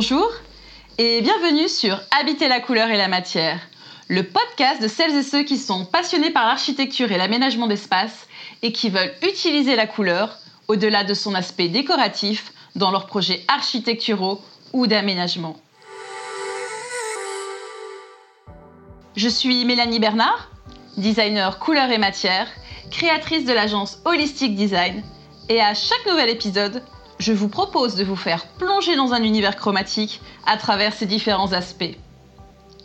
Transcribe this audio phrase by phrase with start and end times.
[0.00, 0.30] Bonjour
[0.96, 3.58] et bienvenue sur Habiter la couleur et la matière,
[4.06, 8.28] le podcast de celles et ceux qui sont passionnés par l'architecture et l'aménagement d'espace
[8.62, 10.38] et qui veulent utiliser la couleur
[10.68, 14.40] au-delà de son aspect décoratif dans leurs projets architecturaux
[14.72, 15.56] ou d'aménagement.
[19.16, 20.48] Je suis Mélanie Bernard,
[20.96, 22.46] designer couleur et matière,
[22.92, 25.02] créatrice de l'agence Holistic Design,
[25.48, 26.84] et à chaque nouvel épisode,
[27.18, 31.52] je vous propose de vous faire plonger dans un univers chromatique à travers ses différents
[31.52, 31.96] aspects.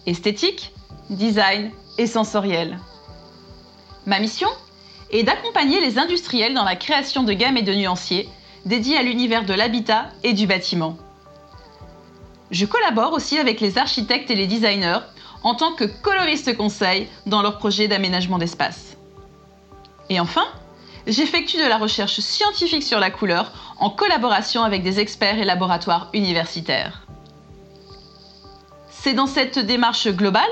[0.06, 0.74] Esthétique,
[1.10, 2.80] design et sensoriel.
[4.06, 4.50] Ma mission
[5.12, 8.28] est d'accompagner les industriels dans la création de gammes et de nuanciers
[8.66, 10.98] dédiés à l'univers de l'habitat et du bâtiment.
[12.50, 15.00] Je collabore aussi avec les architectes et les designers
[15.44, 18.98] en tant que coloriste conseil dans leurs projets d'aménagement d'espace.
[20.10, 20.46] Et enfin,
[21.08, 26.10] j'effectue de la recherche scientifique sur la couleur en collaboration avec des experts et laboratoires
[26.14, 27.06] universitaires.
[28.90, 30.50] C'est dans cette démarche globale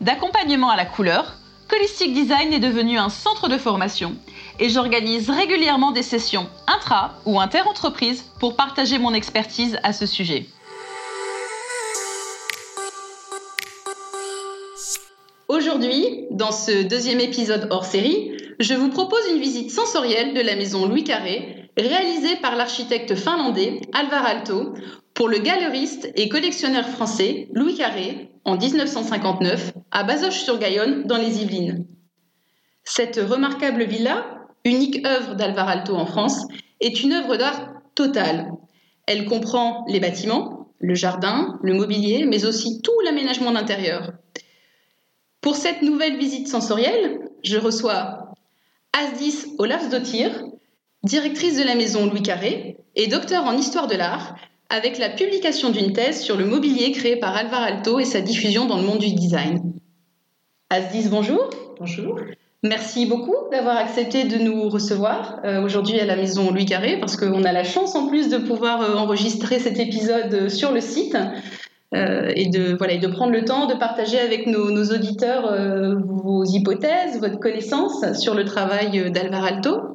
[0.00, 1.34] d'accompagnement à la couleur
[1.68, 4.14] qu'Holistic Design est devenu un centre de formation
[4.58, 10.46] et j'organise régulièrement des sessions intra- ou inter-entreprises pour partager mon expertise à ce sujet.
[15.48, 20.56] Aujourd'hui, dans ce deuxième épisode hors série, je vous propose une visite sensorielle de la
[20.56, 24.74] maison Louis Carré, réalisée par l'architecte finlandais Alvar Aalto
[25.12, 31.86] pour le galeriste et collectionneur français Louis Carré en 1959 à Bazoches-sur-Gaillonne dans les Yvelines.
[32.84, 34.24] Cette remarquable villa,
[34.64, 36.46] unique œuvre d'Alvar Aalto en France,
[36.80, 38.52] est une œuvre d'art totale.
[39.06, 44.12] Elle comprend les bâtiments, le jardin, le mobilier, mais aussi tout l'aménagement d'intérieur.
[45.40, 48.23] Pour cette nouvelle visite sensorielle, je reçois
[48.96, 50.30] Asdis Olafsdottir,
[51.02, 54.36] directrice de la maison Louis Carré et docteur en histoire de l'art,
[54.68, 58.66] avec la publication d'une thèse sur le mobilier créé par Alvar Aalto et sa diffusion
[58.66, 59.72] dans le monde du design.
[60.70, 61.50] Asdis, bonjour.
[61.80, 62.20] Bonjour.
[62.62, 67.16] Merci beaucoup d'avoir accepté de nous recevoir euh, aujourd'hui à la maison Louis Carré, parce
[67.16, 70.80] qu'on a la chance en plus de pouvoir euh, enregistrer cet épisode euh, sur le
[70.80, 71.16] site.
[71.94, 75.94] Euh, et, de, voilà, et de prendre le temps de partager avec nos, auditeurs euh,
[75.96, 79.92] vos hypothèses, votre connaissance sur le travail d'Alvar Aalto.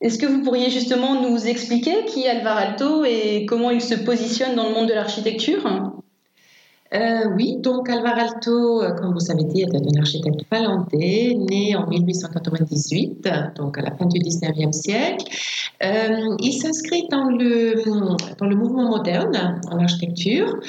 [0.00, 3.94] Est-ce que vous pourriez justement nous expliquer qui est Alvar Aalto et comment il se
[3.94, 5.62] positionne dans le monde de l'architecture?
[6.94, 11.74] Euh, oui, donc Alvar Aalto, euh, comme vous avez dit, est un architecte finlandais, né
[11.74, 15.24] en 1898, donc à la fin du 19e siècle.
[15.82, 17.82] Euh, il s'inscrit dans le,
[18.38, 20.60] dans le mouvement moderne en architecture,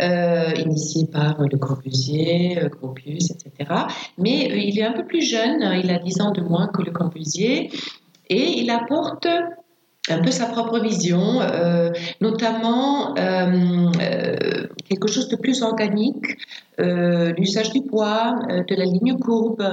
[0.00, 3.72] initié par Le Corbusier, Gropius, etc.
[4.16, 6.92] Mais il est un peu plus jeune, il a 10 ans de moins que Le
[6.92, 7.70] Corbusier,
[8.28, 9.26] et il apporte
[10.08, 16.36] un peu sa propre vision, euh, notamment euh, euh, quelque chose de plus organique,
[16.78, 19.64] l'usage du poids, de la ligne courbe,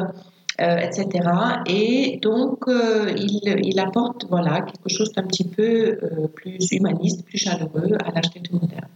[0.60, 1.08] etc.
[1.66, 5.98] Et donc, il, il, apporte voilà, quelque chose d'un petit peu
[6.36, 8.88] plus humaniste, plus chaleureux à l'architecture moderne.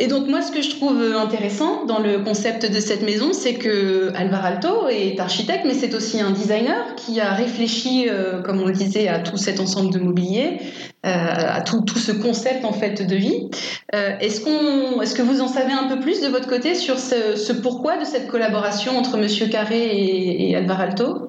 [0.00, 3.54] Et donc moi, ce que je trouve intéressant dans le concept de cette maison, c'est
[3.54, 8.60] que Alvar Aalto est architecte, mais c'est aussi un designer qui a réfléchi, euh, comme
[8.60, 10.58] on le disait, à tout cet ensemble de mobilier,
[11.04, 13.50] euh, à tout, ce concept en fait de vie.
[13.92, 17.00] Euh, est-ce qu'on, est-ce que vous en savez un peu plus de votre côté sur
[17.00, 21.27] ce, pourquoi de cette collaboration entre Monsieur Carré et, et Alvar Aalto?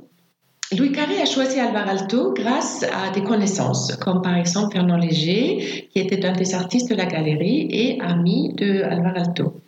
[0.78, 5.90] Louis Carré a choisi Alvar Aalto grâce à des connaissances, comme par exemple Fernand Léger,
[5.92, 9.62] qui était un des artistes de la galerie et ami de Alvar Aalto.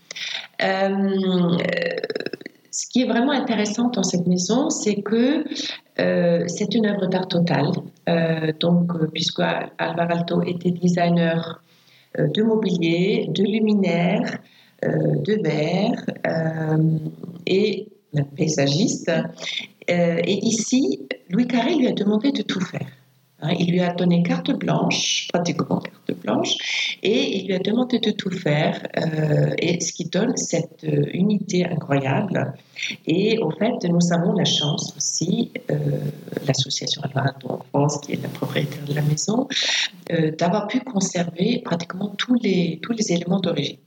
[0.61, 1.57] Euh,
[2.69, 5.43] ce qui est vraiment intéressant dans cette maison, c'est que
[5.99, 7.71] euh, c'est une œuvre d'art totale.
[8.07, 11.63] Euh, donc, puisque Alvar Aalto était designer
[12.15, 14.37] de mobilier, de luminaires,
[14.83, 16.05] de verre
[17.47, 17.87] et
[18.35, 19.11] paysagiste.
[19.91, 22.87] Euh, et ici, Louis Carré lui a demandé de tout faire.
[23.43, 27.97] Hein, il lui a donné carte blanche, pratiquement carte blanche, et il lui a demandé
[27.97, 32.53] de tout faire, euh, et ce qui donne cette euh, unité incroyable.
[33.07, 35.51] Et en fait, nous avons la chance aussi,
[36.47, 39.47] l'association Alvarado en France, qui est la propriétaire de la maison,
[40.37, 43.77] d'avoir pu conserver pratiquement tous les, tous les éléments d'origine.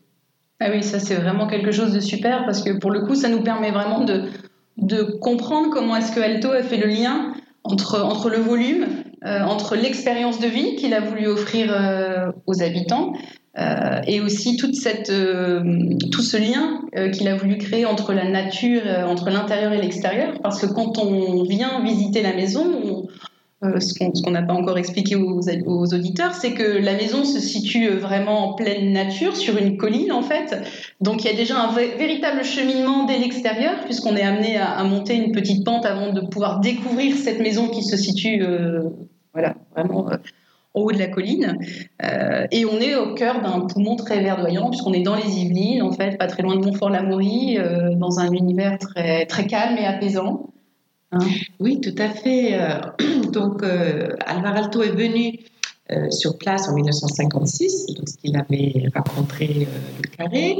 [0.60, 3.28] Ah oui, ça c'est vraiment quelque chose de super parce que pour le coup, ça
[3.28, 4.30] nous permet vraiment de,
[4.76, 7.32] de comprendre comment est-ce que Alto a fait le lien
[7.64, 8.86] entre, entre le volume,
[9.24, 13.14] euh, entre l'expérience de vie qu'il a voulu offrir euh, aux habitants
[13.58, 15.12] euh, et aussi toute cette,
[16.12, 16.82] tout ce lien
[17.12, 20.34] qu'il a voulu créer entre la nature, entre l'intérieur et l'extérieur.
[20.42, 22.93] Parce que quand on vient visiter la maison, on,
[23.62, 25.40] euh, ce qu'on n'a pas encore expliqué aux,
[25.94, 30.22] auditeurs, c'est que la maison se situe vraiment en pleine nature, sur une colline en
[30.22, 30.58] fait.
[31.00, 35.14] Donc il y a déjà un véritable cheminement dès l'extérieur, puisqu'on est amené à, monter
[35.14, 38.82] une petite pente avant de pouvoir découvrir cette maison qui se situe euh,
[39.32, 40.16] voilà, vraiment euh,
[40.74, 41.56] au haut de la colline.
[42.50, 45.92] et on est au cœur d'un poumon très verdoyant, puisqu'on est dans les Yvelines, en
[45.92, 47.58] fait, pas très loin de Montfort-l'Amaury,
[47.96, 50.53] dans un univers très calme et apaisant.
[51.14, 51.26] Hein.
[51.60, 52.60] Oui, tout à fait.
[52.60, 52.80] Euh,
[53.32, 55.38] donc, euh, Alvar Alto est venu
[55.90, 59.68] euh, sur place en 1956, lorsqu'il avait rencontré
[60.02, 60.58] le carré,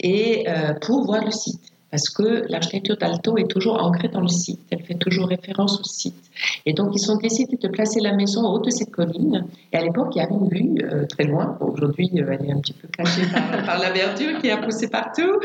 [0.00, 0.46] et
[0.82, 4.82] pour voir le site parce que l'architecture d'Alto est toujours ancrée dans le site, elle
[4.82, 6.28] fait toujours référence au site.
[6.66, 9.46] Et donc, ils ont décidé de placer la maison au haut de cette colline.
[9.72, 11.56] Et à l'époque, il y avait une vue euh, très loin.
[11.60, 13.22] Aujourd'hui, euh, elle est un petit peu cachée
[13.64, 15.38] par, la verdure qui a poussé partout.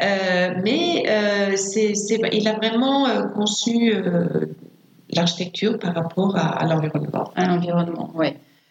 [0.00, 3.94] Euh, mais il a vraiment conçu
[5.10, 7.30] l'architecture par rapport à, l'environnement.
[7.36, 8.28] À l'environnement, oui.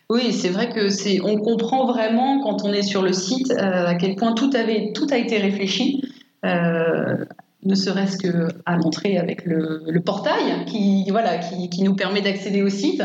[0.10, 3.94] Oui, c'est vrai que c'est, on comprend vraiment quand on est sur le site à
[3.94, 6.02] quel point tout avait, tout a été réfléchi.
[6.46, 7.26] Euh,
[7.66, 13.02] ne serait-ce qu'à montrer avec le, portail qui, voilà, qui, nous permet d'accéder au site.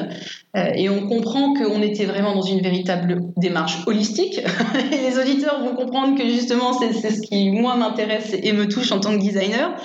[0.57, 4.41] Euh, et on comprend qu'on était vraiment dans une véritable démarche holistique.
[4.93, 8.91] et les auditeurs vont comprendre que justement, c'est ce qui, moi, m'intéresse et me touche
[8.91, 9.77] en tant que designer,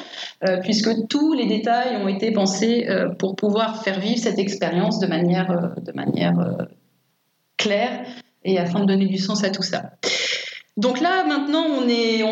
[0.50, 2.88] euh, puisque tous les détails ont été pensés
[3.19, 6.33] pour pouvoir faire vivre cette expérience de manière, de manière
[7.57, 8.07] claire
[8.44, 9.91] et afin de donner du sens à tout ça.
[10.77, 12.23] Donc là, maintenant, on est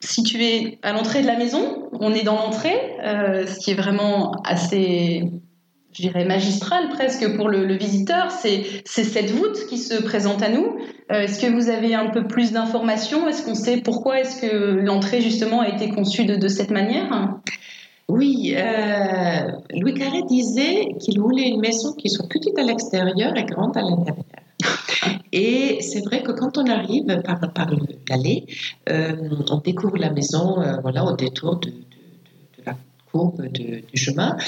[0.00, 1.88] situé à l'entrée de la maison.
[2.00, 5.24] On est dans l'entrée, euh, ce qui est vraiment assez,
[5.92, 8.30] je dirais, magistral presque pour le, visiteur.
[8.30, 10.78] C'est cette voûte qui se présente à nous.
[11.12, 13.28] Euh, est-ce que vous avez un peu plus d'informations?
[13.28, 17.34] Est-ce qu'on sait pourquoi est-ce que l'entrée justement a été conçue de, cette manière?
[18.08, 23.44] Oui, euh, Louis Carré disait qu'il voulait une maison qui soit petite à l'extérieur et
[23.44, 24.24] grande à l'intérieur.
[25.38, 27.70] Et c'est vrai que quand on arrive par,
[28.08, 28.46] l'allée,
[28.88, 29.12] euh,
[29.50, 31.74] on découvre la maison euh, voilà, au détour de,
[32.64, 32.74] la
[33.12, 34.38] courbe du chemin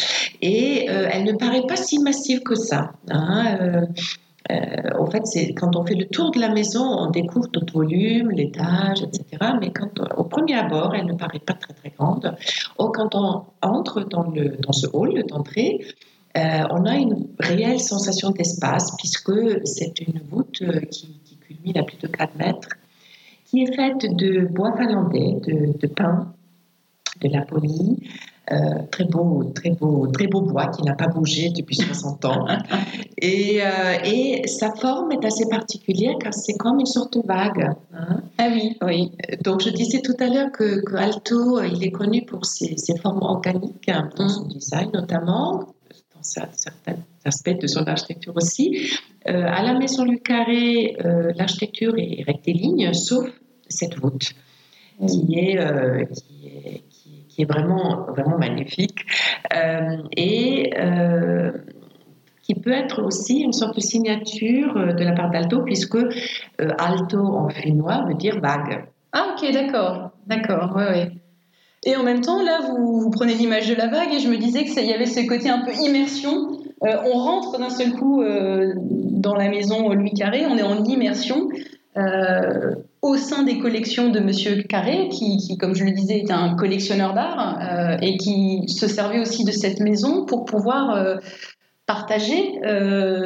[0.40, 2.92] et euh, elle ne paraît pas si massive que ça.
[3.10, 3.84] Hein,
[4.98, 7.70] en fait, c'est quand on fait le tour de la maison, on découvre tout le
[7.70, 9.52] volume, l'étage, etc.
[9.60, 9.70] Mais
[10.16, 12.34] au premier abord, elle ne paraît pas très très grande.
[12.78, 15.84] Ou quand on entre dans, le, dans ce hall d'entrée,
[16.38, 19.32] euh, on a une réelle sensation d'espace puisque
[19.64, 22.68] c'est une voûte euh, qui, culmine à plus de 4 mètres,
[23.46, 26.30] qui est faite de bois finlandais, de, pin,
[27.22, 28.02] de laponie,
[28.52, 28.56] euh,
[28.90, 32.46] très beau, très beau, très beau bois qui n'a pas bougé depuis 60 ans.
[33.16, 33.62] Et,
[34.46, 37.74] sa forme est assez particulière car c'est comme une sorte de vague.
[37.94, 38.20] Hein.
[38.36, 39.12] Ah oui, oui.
[39.42, 43.88] Donc je disais tout à l'heure que, Alto, il est connu pour ses, formes organiques,
[43.88, 44.48] hein, dans son mmh.
[44.48, 45.74] design notamment,
[46.28, 48.90] certains aspects de son architecture aussi.
[49.28, 53.28] Euh, à la Maison du Carré, euh, l'architecture est rectiligne, sauf
[53.68, 54.34] cette voûte,
[55.06, 56.82] qui est, euh, qui est,
[57.28, 59.04] qui, est, vraiment, vraiment magnifique.
[60.16, 60.72] et
[62.42, 65.98] qui peut être aussi une sorte de signature de la part d'Alto, puisque
[66.78, 68.86] alto en finnois veut dire vague.
[69.12, 71.17] Ah ok, d'accord, d'accord, oui, oui.
[71.84, 74.64] Et en même temps, là, vous, prenez l'image de la vague et je me disais
[74.64, 76.48] qu'il y avait ce côté un peu immersion.
[76.84, 80.84] Euh, on rentre d'un seul coup euh, dans la maison Louis Carré, on est en
[80.84, 81.48] immersion
[81.96, 86.54] euh, au sein des collections de Monsieur Carré, qui, comme je le disais, est un
[86.56, 87.58] collectionneur d'art
[88.02, 91.18] et qui se servait aussi de cette maison pour pouvoir
[91.86, 92.60] partager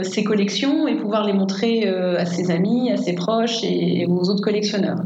[0.02, 4.42] ses collections et pouvoir les montrer à ses amis, à ses proches et aux autres
[4.42, 5.00] collectionneurs.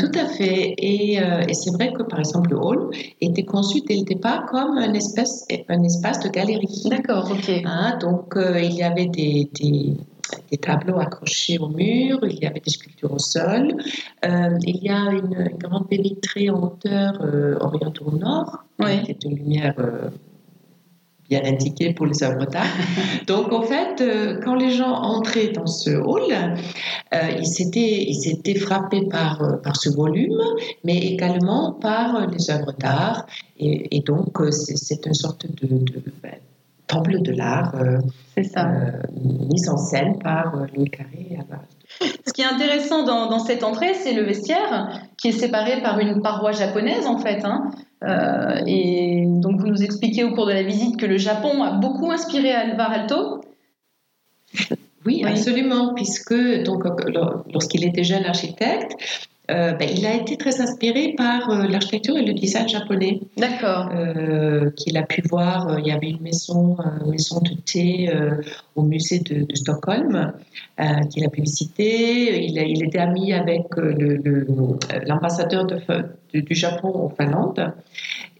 [0.00, 0.74] Tout à fait.
[0.78, 2.90] Euh, et, c'est vrai que, par exemple, le hall
[3.20, 6.82] était conçu dès le départ comme un espace, un espace de galerie.
[6.88, 7.50] D'accord, ok.
[7.64, 9.96] Hein, donc, euh, il y avait des, des,
[10.58, 13.74] tableaux accrochés au mur, il y avait des sculptures au sol.
[14.24, 17.20] Euh, il y a une, grande baie vitrée en hauteur
[17.60, 19.74] orientée au nord, qui est une lumière
[21.30, 22.66] bien indiqué pour les œuvres d'art.
[23.26, 26.24] Donc en fait, euh, quand les gens entraient dans ce hall,
[27.14, 30.42] euh, ils s'étaient frappés par, euh, par ce volume,
[30.84, 33.26] mais également par les œuvres d'art.
[33.58, 35.68] Et, donc c'est une sorte de,
[36.22, 36.34] ben,
[36.86, 37.74] temple de l'art
[38.36, 41.38] mise en scène par Louis Carré.
[42.00, 46.22] Ce qui est intéressant dans, cette entrée, c'est le vestiaire qui est séparé par une
[46.22, 47.44] paroi japonaise en fait.
[47.44, 47.70] Hein.
[48.04, 51.72] Euh, et donc vous nous expliquez au cours de la visite que le Japon a
[51.72, 53.42] beaucoup inspiré Alvar Alto.
[55.06, 56.84] Oui, absolument, puisque donc
[57.52, 58.92] lorsqu'il était jeune architecte,
[59.48, 63.20] ben, il a été très inspiré par l'architecture et le design japonais.
[63.36, 63.90] D'accord.
[64.76, 65.78] qu'il a pu voir.
[65.78, 66.76] il y avait une maison,
[67.06, 68.10] maison de thé
[68.80, 70.32] au musée de, Stockholm
[71.10, 72.44] qu'il a pu visiter.
[72.44, 73.64] Il, il était ami avec
[75.06, 77.72] l'ambassadeur de, du Japon au Finlande.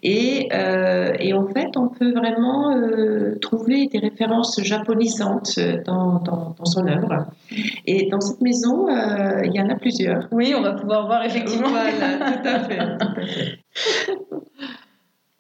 [0.03, 6.65] Et, euh, et, en fait, on peut vraiment euh, trouver des références japonisantes dans, dans,
[6.65, 7.27] son œuvre.
[7.87, 10.27] Et dans cette maison, euh, il y en a plusieurs.
[10.33, 11.69] Oui, on va pouvoir voir effectivement.
[11.69, 12.79] Voilà, tout à fait.
[12.79, 13.59] Tout à fait.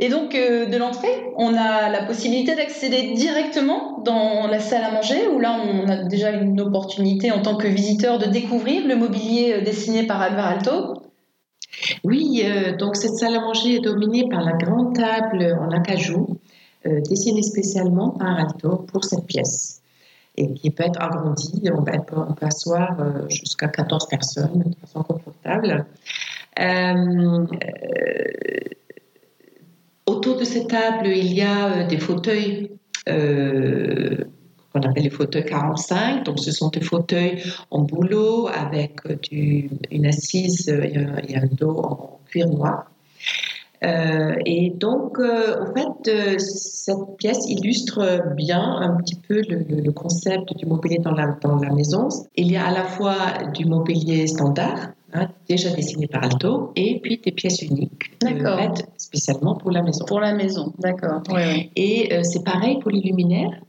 [0.02, 5.28] Et donc, de l'entrée, on a la possibilité d'accéder directement dans la salle à manger,
[5.28, 9.60] où là, on a déjà une opportunité en tant que visiteur de découvrir le mobilier
[9.60, 10.94] dessiné par Alvar Alto.
[12.04, 16.38] Oui, euh, donc cette salle à manger est dominée par la grande table en acajou,
[16.86, 19.82] euh, dessinée spécialement par Alto pour cette pièce,
[20.36, 21.70] et qui peut être agrandie.
[21.72, 25.86] On peut, on peut asseoir euh, jusqu'à 14 personnes de façon confortable.
[30.10, 32.70] Autour de cette table, il y a des fauteuils
[33.06, 36.24] qu'on appelle les fauteuils 45.
[36.24, 39.00] Donc, ce sont des fauteuils en bouleau avec
[39.32, 42.90] une assise et un, dos en cuir noir.
[43.82, 49.90] Euh, et donc, euh, en fait, euh, cette pièce illustre bien un petit peu le,
[49.92, 51.36] concept du mobilier dans la,
[51.72, 52.08] maison.
[52.36, 53.16] Il y a à la fois
[53.54, 59.56] du mobilier standard, hein, déjà dessiné par Alto, et puis des pièces uniques, faites spécialement
[59.56, 60.04] pour la maison.
[60.06, 61.22] Pour la maison, d'accord.
[61.76, 63.60] Et c'est pareil pour les luminaires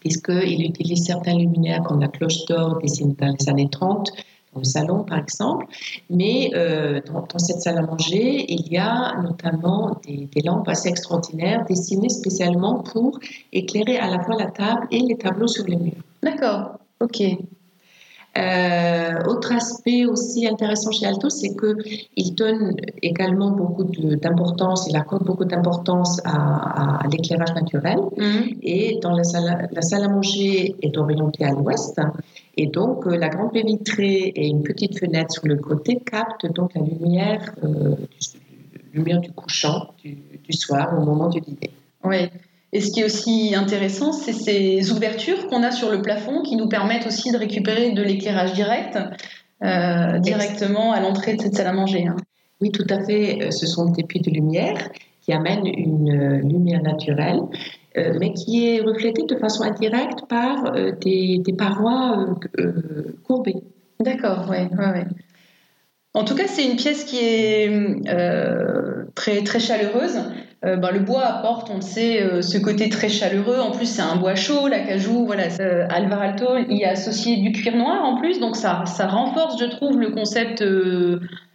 [0.00, 4.10] puisqu'il utilise certains luminaires comme la cloche d'or dessinée dans les années 30
[4.52, 5.66] dans le salon par exemple,
[6.08, 10.88] mais euh, dans, cette salle à manger, il y a notamment des, des, lampes assez
[10.88, 13.20] extraordinaires dessinées spécialement pour
[13.52, 16.02] éclairer à la fois la table et les tableaux sur les murs.
[16.22, 17.22] D'accord, ok.
[18.38, 25.24] Euh, autre aspect aussi intéressant chez Alto, c'est qu'il donne également beaucoup d'importance, il accorde
[25.24, 27.98] beaucoup d'importance à, l'éclairage naturel.
[27.98, 28.58] Mm-hmm.
[28.62, 32.00] Et dans la salle, la salle à manger est orientée à l'ouest.
[32.56, 36.46] Et donc, euh, la grande baie vitrée et une petite fenêtre sur le côté captent
[36.52, 41.70] donc la lumière, euh, du, lumière du couchant du, du, soir au moment du dîner.
[42.04, 42.28] Oui.
[42.72, 46.56] Et ce qui est aussi intéressant, c'est ces ouvertures qu'on a sur le plafond qui
[46.56, 48.96] nous permettent aussi de récupérer de l'éclairage direct
[49.62, 52.06] euh, directement à l'entrée de cette salle à manger.
[52.06, 52.16] Hein.
[52.60, 53.42] Oui, tout à fait.
[53.42, 54.88] Euh, ce sont des puits de lumière
[55.22, 57.40] qui amènent une euh, lumière naturelle,
[58.20, 62.24] mais qui est reflétée de façon indirecte par des, parois
[63.24, 63.64] courbées.
[63.98, 64.58] D'accord, oui.
[64.78, 65.06] Ouais, ouais.
[66.14, 67.70] En tout cas, c'est une pièce qui est
[69.14, 70.18] très, très chaleureuse.
[70.64, 73.58] Euh, ben, le bois apporte, on le sait, euh, ce côté très chaleureux.
[73.58, 75.24] En plus, c'est un bois chaud, l'acajou.
[75.24, 79.06] Voilà, euh, Alvar Alto y a associé du cuir noir en plus, donc ça, ça
[79.06, 80.62] renforce, je trouve, le concept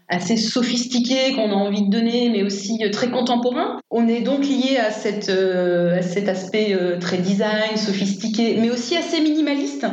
[0.08, 3.80] assez sophistiqué qu'on a envie de donner, mais aussi très contemporain.
[3.92, 9.22] On est donc lié à, cette, à cet aspect très design, sophistiqué, mais aussi assez
[9.22, 9.86] minimaliste.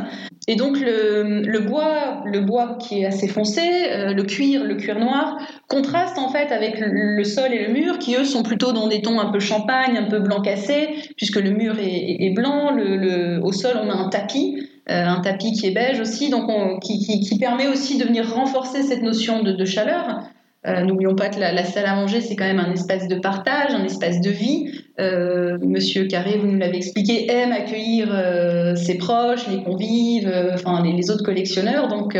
[0.49, 4.99] Et donc le, bois, le bois qui est assez foncé, euh, le cuir, le cuir
[4.99, 8.89] noir, contraste en fait avec le, sol et le mur qui eux sont plutôt dans
[8.89, 13.41] des tons un peu champagne, un peu blanc cassé, puisque le mur est, blanc, le,
[13.41, 16.81] au sol on a un tapis, euh, un tapis qui est beige aussi, donc on,
[16.81, 20.25] qui, permet aussi de venir renforcer cette notion de chaleur.
[20.65, 23.75] Euh, N'oublions pas que la, salle à manger, c'est quand même un espace de partage,
[23.75, 24.71] un espace de vie.
[25.01, 30.83] Euh, Monsieur Carré, vous nous l'avez expliqué, aime accueillir euh, ses proches, les convives, enfin
[30.85, 31.89] les, autres collectionneurs.
[31.89, 32.17] Donc,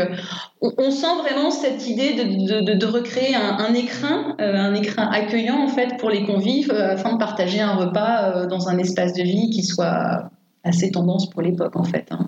[0.61, 5.97] on, sent vraiment cette idée de recréer un, un écrin, un écrin accueillant en fait
[5.97, 10.29] pour les convives, afin de partager un repas dans un espace de vie qui soit
[10.63, 12.07] assez tendance pour l'époque en fait.
[12.11, 12.27] Hein.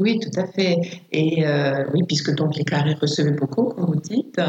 [0.00, 0.76] Oui, tout à fait.
[1.12, 4.40] Et euh, oui, puisque donc les carrés recevaient beaucoup, comme vous dites,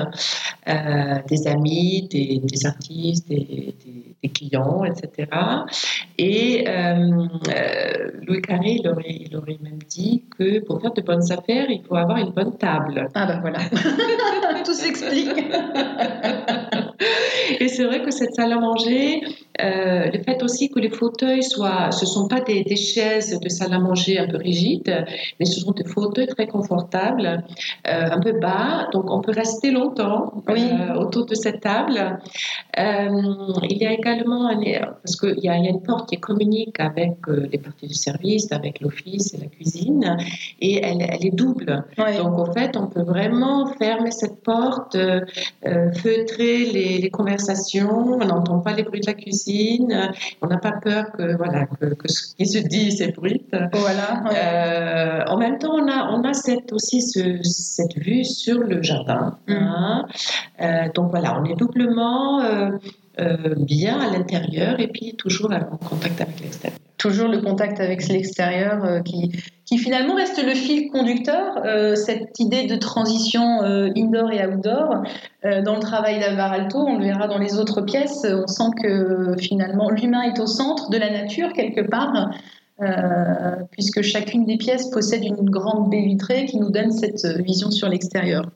[0.68, 3.76] euh, des amis, des, artistes, des,
[4.24, 5.28] des, clients, etc.
[6.18, 11.02] Et euh, euh, Louis Carré, il aurait, il aurait, même dit que pour faire de
[11.02, 13.08] bonnes affaires, il faut avoir une bonne table.
[13.14, 13.60] Ah ben voilà,
[14.66, 15.30] tout s'explique.
[17.60, 19.22] Et c'est vrai que cette salle à manger,
[19.62, 23.50] euh, le fait aussi que les fauteuils soient, ce sont pas des, des, chaises de
[23.50, 25.06] salle à manger un peu rigides,
[25.40, 27.44] mais ce sont des fauteuils très confortables,
[27.88, 32.20] euh, un peu bas, donc on peut rester longtemps euh, autour de cette table.
[32.78, 34.60] Il y a également, un,
[35.04, 38.82] parce qu'il y, a une porte qui communique avec euh, les parties du service, avec
[38.82, 40.18] l'office et la cuisine,
[40.62, 41.86] et elle, elle est double.
[41.98, 44.98] Donc en fait, on peut vraiment fermer cette porte,
[45.96, 50.12] feutrer les, les conversations, on n'entend pas les bruits de la cuisine.
[50.42, 53.56] On n'a pas peur que, voilà, que, ce qui se dit s'ébruite.
[53.74, 54.24] Voilà.
[54.34, 59.38] Euh, en même temps, on a, on a cette, aussi cette vue sur le jardin.
[59.48, 59.54] Mm.
[59.54, 60.06] Hein.
[60.62, 62.42] Euh, donc voilà, on est doublement
[63.58, 68.84] bien à l'intérieur et puis toujours en contact avec l'extérieur toujours le contact avec l'extérieur
[68.84, 69.32] euh, qui,
[69.78, 75.04] finalement reste le fil conducteur, euh, cette idée de transition euh, indoor et outdoor.
[75.44, 79.36] dans le travail d'Alvar Alto, on le verra dans les autres pièces, on sent que
[79.38, 82.32] finalement l'humain est au centre de la nature quelque part.
[83.72, 87.88] puisque chacune des pièces possède une grande baie vitrée qui nous donne cette vision sur
[87.88, 88.50] l'extérieur.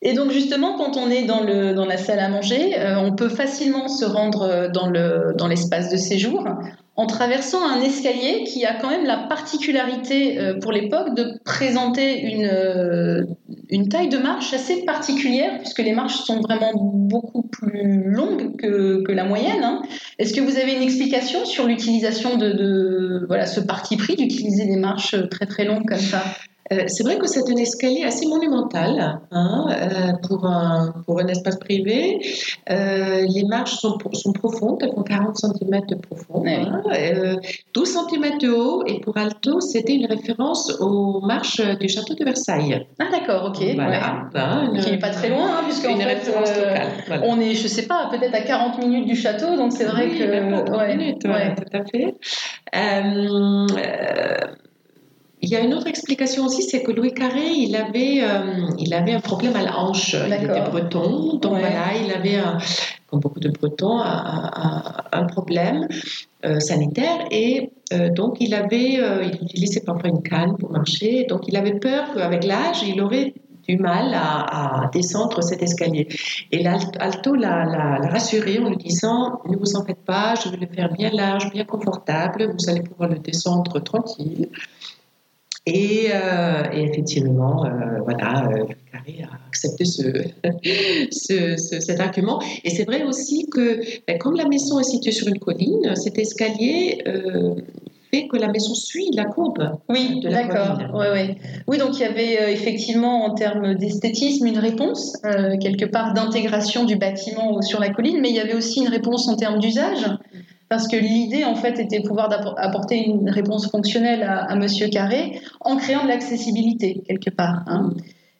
[0.00, 3.28] Et donc justement, quand on est dans, le, dans la salle à manger, on peut
[3.28, 6.44] facilement se rendre dans l'espace dans de séjour
[6.98, 12.20] en traversant un escalier qui a quand même la particularité euh, pour l'époque de présenter
[12.22, 13.22] une, euh,
[13.70, 19.04] une taille de marche assez particulière, puisque les marches sont vraiment beaucoup plus longues que,
[19.04, 19.62] que la moyenne.
[19.62, 19.82] Hein.
[20.18, 24.66] Est-ce que vous avez une explication sur l'utilisation de, de, voilà, ce parti pris d'utiliser
[24.66, 26.24] des marches très très longues comme ça?
[26.72, 31.26] Euh, c'est vrai que c'est un escalier assez monumental hein, euh, pour, un, pour un
[31.26, 32.20] espace privé.
[32.70, 36.44] Euh, les marches sont, sont profondes, elles font 40 cm de profond,
[37.74, 42.24] 12 cm de haut, et pour Alto, c'était une référence aux marches du château de
[42.24, 42.86] Versailles.
[42.98, 43.64] Ah d'accord, ok.
[43.74, 44.28] Voilà.
[44.34, 47.22] Hein, qui n'est pas très loin, hein, puisque une référence locale.
[47.24, 50.18] On est, je sais pas, peut-être à 40 minutes du château, donc c'est vrai oui,
[50.18, 50.24] que...
[50.24, 52.14] Même pas ouais, minutes, ouais, tout à fait.
[55.48, 58.92] Il y a une autre explication aussi, c'est que Louis Carré, il avait, euh, il
[58.92, 60.12] avait un problème à la hanche.
[60.12, 62.38] Il était breton, donc voilà, il avait,
[63.06, 65.88] comme beaucoup de Bretons, un, problème
[66.44, 71.24] euh, sanitaire et euh, donc il avait, il utilisait parfois une canne pour marcher.
[71.26, 73.32] Donc il avait peur qu'avec l'âge, il aurait
[73.66, 76.08] du mal à, descendre cet escalier.
[76.52, 80.66] Et l'Alto l'a rassuré en lui disant Ne vous en faites pas, je vais le
[80.66, 84.48] faire bien large, bien confortable, vous allez pouvoir le descendre tranquille.
[85.68, 89.84] Euh, et, effectivement, euh, voilà, euh, Carré a accepté
[91.10, 92.40] ce, cet argument.
[92.64, 96.18] Et c'est vrai aussi que, ben, comme la maison est située sur une colline, cet
[96.18, 97.02] escalier
[98.10, 99.76] fait que la maison suit la courbe.
[99.90, 100.78] Oui, d'accord.
[100.94, 105.14] Oui, oui, donc il y avait effectivement en termes d'esthétisme une réponse,
[105.60, 109.28] quelque part d'intégration du bâtiment sur la colline, mais il y avait aussi une réponse
[109.28, 110.06] en termes d'usage
[110.68, 112.28] parce que l'idée en fait était de pouvoir
[112.58, 117.62] apporter une réponse fonctionnelle à, Monsieur Carré en créant de l'accessibilité quelque part.
[117.66, 117.90] Hein.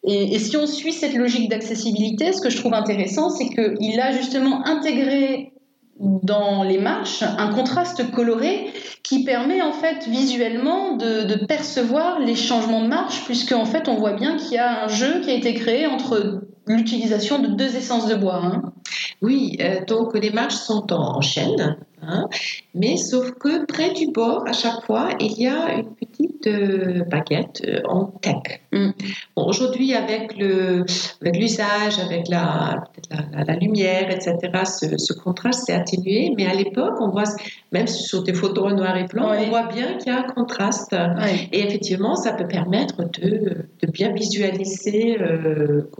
[0.04, 4.12] Et, si on suit cette logique d'accessibilité, ce que je trouve intéressant, c'est qu'il a
[4.12, 5.52] justement intégré
[6.00, 8.70] dans les marches un contraste coloré
[9.02, 13.96] qui permet en fait visuellement de, percevoir les changements de marche, puisque en fait on
[13.96, 17.76] voit bien qu'il y a un jeu qui a été créé entre l'utilisation de deux
[17.76, 18.40] essences de bois.
[18.42, 18.72] Hein.
[19.22, 22.28] Oui, euh, donc les marches sont en, chaîne, hein,
[22.74, 27.04] mais sauf que près du bord, à chaque fois, il y a une petite euh,
[27.04, 28.60] baguette euh, en tech.
[28.72, 28.90] Mm.
[29.36, 32.84] Aujourd'hui, avec l'usage, avec, la,
[33.32, 37.24] la, lumière, etc., ce, contraste s'est atténué, mais à l'époque, on voit,
[37.72, 40.32] même sur des photos en noir et blanc, on voit bien qu'il y a un
[40.32, 40.94] contraste.
[41.52, 45.18] Et effectivement, ça peut permettre de, de bien visualiser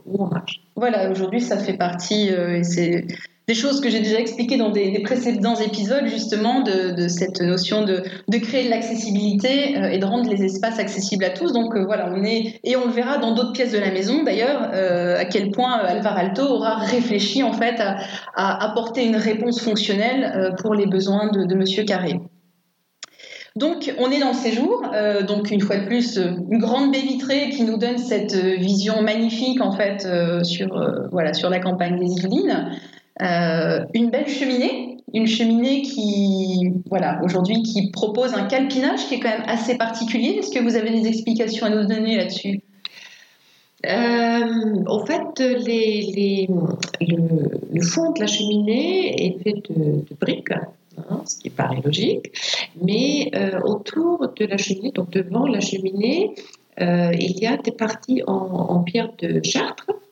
[0.06, 0.62] où on marche.
[0.76, 3.06] Voilà, aujourd'hui, ça fait partie, et c'est
[3.48, 8.02] des choses que j'ai déjà expliquées dans des, précédents épisodes, justement, de, cette notion de,
[8.38, 11.54] créer de l'accessibilité euh, et de rendre les espaces accessibles à tous.
[11.54, 14.22] Donc euh, voilà, on est, et on le verra dans d'autres pièces de la maison
[14.22, 19.60] d'ailleurs, euh, à quel point Alvar Alto aura réfléchi en fait à, apporter une réponse
[19.60, 22.20] fonctionnelle pour les besoins de, de Monsieur Carré.
[23.56, 24.82] Donc, on est dans le séjour.
[25.26, 29.60] donc, une fois de plus, une grande baie vitrée qui nous donne cette vision magnifique
[29.60, 30.06] en fait
[30.44, 30.68] sur
[31.10, 32.70] voilà sur la campagne des Yvelines.
[33.20, 39.20] Euh, une belle cheminée, une cheminée qui, voilà, aujourd'hui, qui propose un calpinage qui est
[39.20, 40.36] quand même assez particulier.
[40.38, 42.60] Est-ce que vous avez des explications à nous donner là-dessus?
[43.86, 46.46] Euh, en fait, le,
[47.82, 52.32] fond de la cheminée est fait de, briques, hein, ce qui paraît logique,
[52.82, 56.34] mais euh, autour de la cheminée, donc devant la cheminée,
[56.80, 60.07] il y a des parties en, pierre de Chartres euh,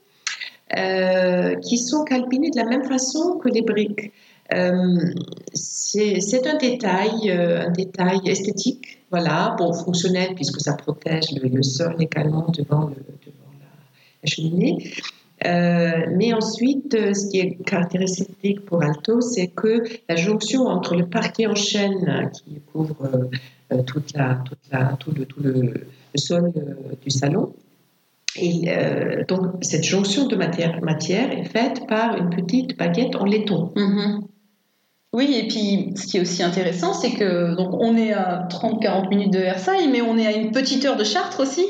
[0.70, 4.12] qui sont calpinées de la même façon que les briques.
[4.54, 4.98] Euh,
[5.54, 11.96] c'est un détail, euh, un détail esthétique, voilà, bon, fonctionnel puisque ça protège le, sol
[11.98, 14.92] également devant, le, devant la, cheminée.
[15.42, 21.46] mais ensuite, ce qui est caractéristique pour Alto, c'est que la jonction entre le parquet
[21.46, 23.28] en chêne qui couvre
[23.84, 24.02] tout
[25.42, 25.74] le,
[26.14, 26.52] sol
[27.02, 27.52] du salon
[28.38, 33.24] et euh, donc, cette jonction de matière, matière, est faite par une petite baguette en
[33.24, 33.72] laiton.
[33.76, 34.20] Mm-hmm.
[35.12, 39.08] Oui, et puis ce qui est aussi intéressant, c'est que donc on est à 30-40
[39.08, 41.64] minutes de Versailles, mais on est à une petite heure de Chartres aussi.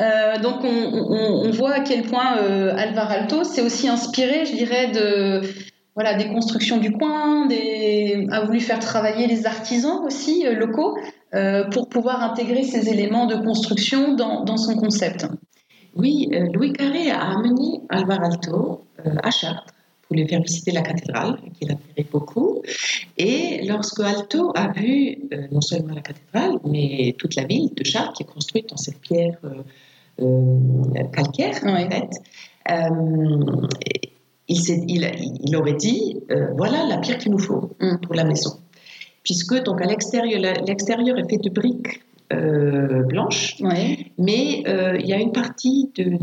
[0.00, 4.92] Euh, donc on, voit à quel point euh, Alvar Alto s'est aussi inspiré, je dirais,
[4.92, 5.40] de
[5.94, 7.48] voilà des constructions du coin,
[8.30, 10.96] a voulu faire travailler les artisans aussi euh, locaux
[11.72, 15.26] pour pouvoir intégrer ces éléments de construction dans son concept.
[15.94, 18.84] Oui, Louis Carré a amené Alvar Alto
[19.22, 22.62] à Chartres pour lui faire visiter la cathédrale, qu'il admirait beaucoup.
[23.18, 25.18] Et lorsque Alto a vu
[25.50, 29.00] non seulement la cathédrale, mais toute la ville de Chartres qui est construite en cette
[29.00, 29.38] pierre
[30.20, 32.10] euh, calcaire, en fait.
[32.70, 33.68] Euh,
[34.48, 37.96] il, il, il, aurait dit euh, voilà la pierre qu'il nous faut mm.
[38.02, 38.50] pour la maison.
[39.24, 42.02] Puisque donc à l'extérieur, l'extérieur est fait de briques
[43.06, 43.56] blanches,
[44.18, 44.62] mais
[44.98, 46.18] il y a une partie de,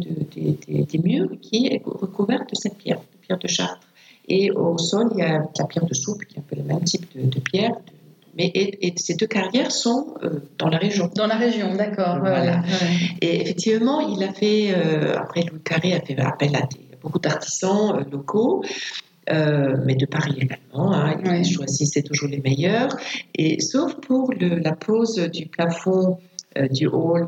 [0.84, 3.88] des murs qui est recouverte de cette pierre, de pierre de Chartres.
[4.30, 6.64] Et au sol, il y a la pierre de soupe, qui est un peu le
[6.64, 7.74] même type de, pierre,
[8.38, 11.10] mais et, ces deux carrières sont euh, dans la région.
[11.16, 12.20] Dans la région, d'accord.
[12.20, 12.62] Voilà.
[13.22, 16.70] Et effectivement, il a fait, euh, après Louis Carré a fait appel à
[17.02, 18.06] beaucoup d'artisans
[19.32, 20.94] euh, mais de Paris également.
[20.94, 22.96] Hein, il choisissait toujours les meilleurs.
[23.36, 26.18] Et sauf pour la pose du plafond,
[26.72, 27.28] du hall,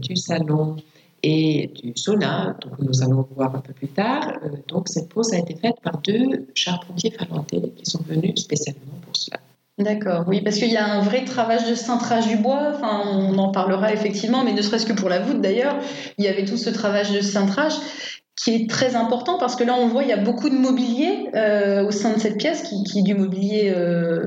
[0.00, 0.76] du salon
[1.22, 4.34] et du sauna, donc nous allons voir un peu plus tard.
[4.68, 9.16] donc cette pose a été faite par deux charpentiers finlandais qui sont venus spécialement pour
[9.16, 9.38] cela.
[9.78, 13.36] D'accord, oui, parce qu'il y a un vrai travail de cintrage du bois, enfin, on
[13.38, 15.76] en parlera effectivement, mais ne serait-ce que pour la voûte d'ailleurs,
[16.16, 17.72] il y avait tout ce travail de cintrage
[18.36, 21.28] qui est très important parce que là on voit il y a beaucoup de mobilier
[21.34, 24.26] euh, au sein de cette pièce qui, est du mobilier euh,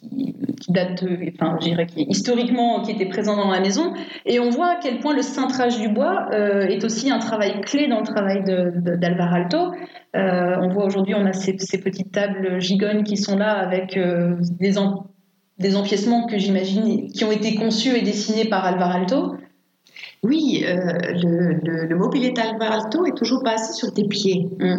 [0.00, 3.94] qui, date de, enfin, je dirais qui historiquement qui était présent dans la maison,
[4.26, 7.60] et on voit à quel point le cintrage du bois euh, est aussi un travail
[7.62, 9.72] clé dans le travail d'Alvar Alto.
[10.14, 14.74] On voit aujourd'hui, on a ces, petites tables gigognes qui sont là avec des,
[15.58, 19.34] des empiècements que j'imagine qui ont été conçus et dessinés par Alvar Alto.
[20.24, 24.48] Oui, euh, le, le, mobilier d'Alvar Alto est toujours basé sur des pieds.
[24.58, 24.78] Mm.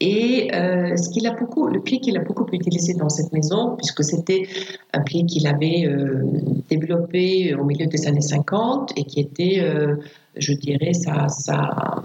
[0.00, 3.76] Et euh, ce qu'il a beaucoup, le pied qu'il a beaucoup utilisé dans cette maison,
[3.76, 4.48] puisque c'était
[4.92, 6.24] un pied qu'il avait euh,
[6.68, 9.64] développé au milieu des années 50 et qui était,
[10.36, 12.02] je dirais, sa, sa,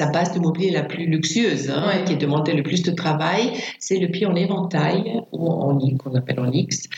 [0.00, 3.98] sa base de mobilier la plus luxueuse, hein, qui demandait le plus de travail, c'est
[3.98, 6.88] le pied en éventail, ou en qu'on appelle en X,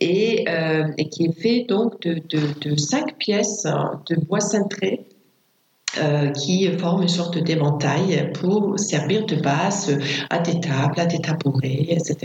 [0.00, 2.22] et, euh, et, qui est fait donc de,
[2.64, 3.66] de, cinq pièces
[4.08, 5.06] de bois cintré.
[5.98, 11.20] Euh, qui forment une sorte d'éventail pour servir de base à des tables, à des
[11.20, 12.16] tabourets, etc.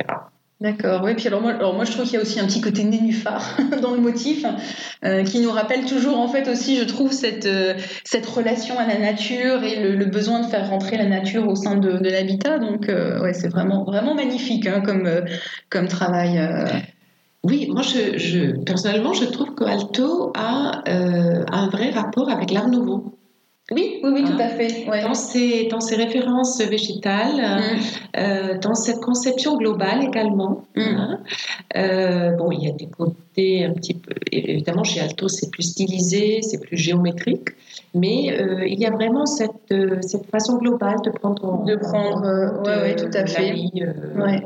[0.62, 1.15] D'accord, oui.
[1.15, 3.58] Puis alors moi, alors moi, je trouve qu'il y a aussi un petit côté nénuphar
[3.82, 4.45] dans le motif,
[5.04, 8.86] euh, qui nous rappelle toujours, en fait, aussi, je trouve, cette, euh, cette relation à
[8.86, 12.60] la nature et le, besoin de faire rentrer la nature au sein de, de l'habitat.
[12.60, 15.10] Donc, euh, ouais, c'est vraiment, vraiment magnifique hein, comme,
[15.71, 16.39] comme travail.
[17.43, 23.17] Oui, moi, je, personnellement, je trouve que Alto a un vrai rapport avec l'art nouveau.
[23.72, 24.86] Oui, oui, oui, tout à fait.
[25.02, 28.20] Dans, ces, dans ces références végétales, mm.
[28.20, 30.66] euh, dans cette conception globale également.
[30.76, 30.82] Mm.
[30.82, 31.20] Hein.
[31.78, 34.14] Euh, bon, il y a des côtés un petit peu.
[34.32, 37.50] Évidemment, chez Alto, c'est plus stylisé, c'est plus géométrique,
[37.96, 41.64] mais euh, il y a vraiment cette, cette façon globale de prendre.
[41.64, 43.54] De prendre, oui, ouais, tout à fait.
[43.54, 44.44] ouais.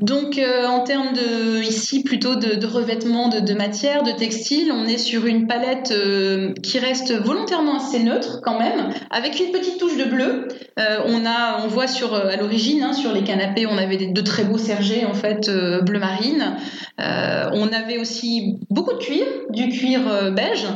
[0.00, 4.98] Donc, euh, en termes de, ici, plutôt de, revêtement de, matière, de textile, on est
[4.98, 9.98] sur une palette euh, qui reste volontairement assez neutre quand même, avec une petite touche
[9.98, 10.48] de bleu.
[10.78, 14.58] Euh, on, voit sur, à l'origine, hein, sur les canapés, on avait de très beaux
[14.58, 15.50] sergés, en fait,
[15.82, 16.56] bleu marine.
[16.98, 20.66] on avait aussi beaucoup de cuir, du cuir beige.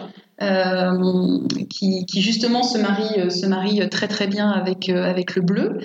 [1.71, 2.79] qui, justement se
[3.47, 5.79] marie, très très bien avec le bleu.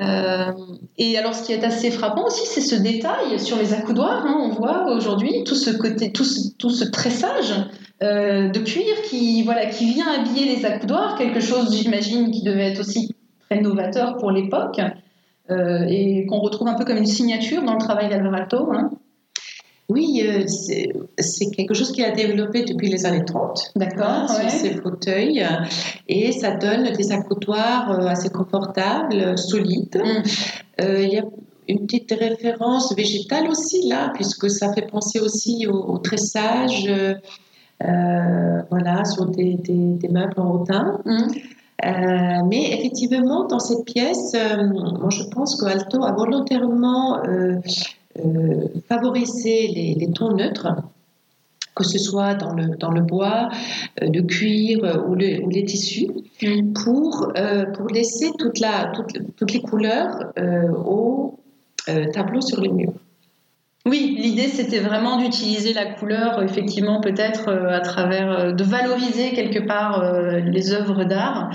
[0.00, 0.52] Euh,
[0.98, 4.24] et alors, ce qui est assez frappant aussi, c'est ce détail sur les accoudoirs.
[4.26, 4.36] Hein.
[4.40, 7.54] on voit aujourd'hui tout ce côté, tout ce, tout ce tressage
[8.02, 12.72] euh, de cuir qui, voilà, qui vient habiller les accoudoirs, quelque chose, j'imagine, qui devait
[12.72, 13.14] être aussi
[13.48, 14.80] très novateur pour l'époque.
[15.50, 18.72] Euh, et qu'on retrouve un peu comme une signature dans le travail d'Alvarado.
[18.72, 18.90] Hein.
[19.90, 23.72] Oui, euh, c'est quelque chose qui a développé depuis les années 30.
[23.76, 24.06] D'accord.
[24.06, 25.46] Hein, sur ces fauteuils.
[26.08, 30.02] Et ça donne des accoudoirs euh, assez confortables, solides.
[30.02, 30.82] Mm.
[30.82, 31.24] Euh, il y a
[31.68, 36.90] une petite référence végétale aussi là, puisque ça fait penser aussi au, tressage,
[37.80, 41.00] voilà, sur des, des, meubles en hautain.
[41.04, 42.48] Mm.
[42.48, 47.56] mais effectivement, dans cette pièce, moi je pense que Alto a volontairement euh,
[48.88, 50.68] favoriser les, tons neutres
[51.74, 53.48] que ce soit dans le, dans le bois,
[54.02, 56.08] euh, le cuir euh, ou, le, ou, les tissus,
[56.42, 56.72] mm.
[56.72, 57.32] pour,
[57.74, 58.92] pour laisser toute la,
[59.36, 60.32] toutes les couleurs
[60.86, 61.38] au,
[62.12, 62.94] tableaux sur les murs.
[63.86, 70.02] Oui, l'idée c'était vraiment d'utiliser la couleur, effectivement, peut-être à travers, de valoriser quelque part
[70.40, 71.50] les œuvres d'art,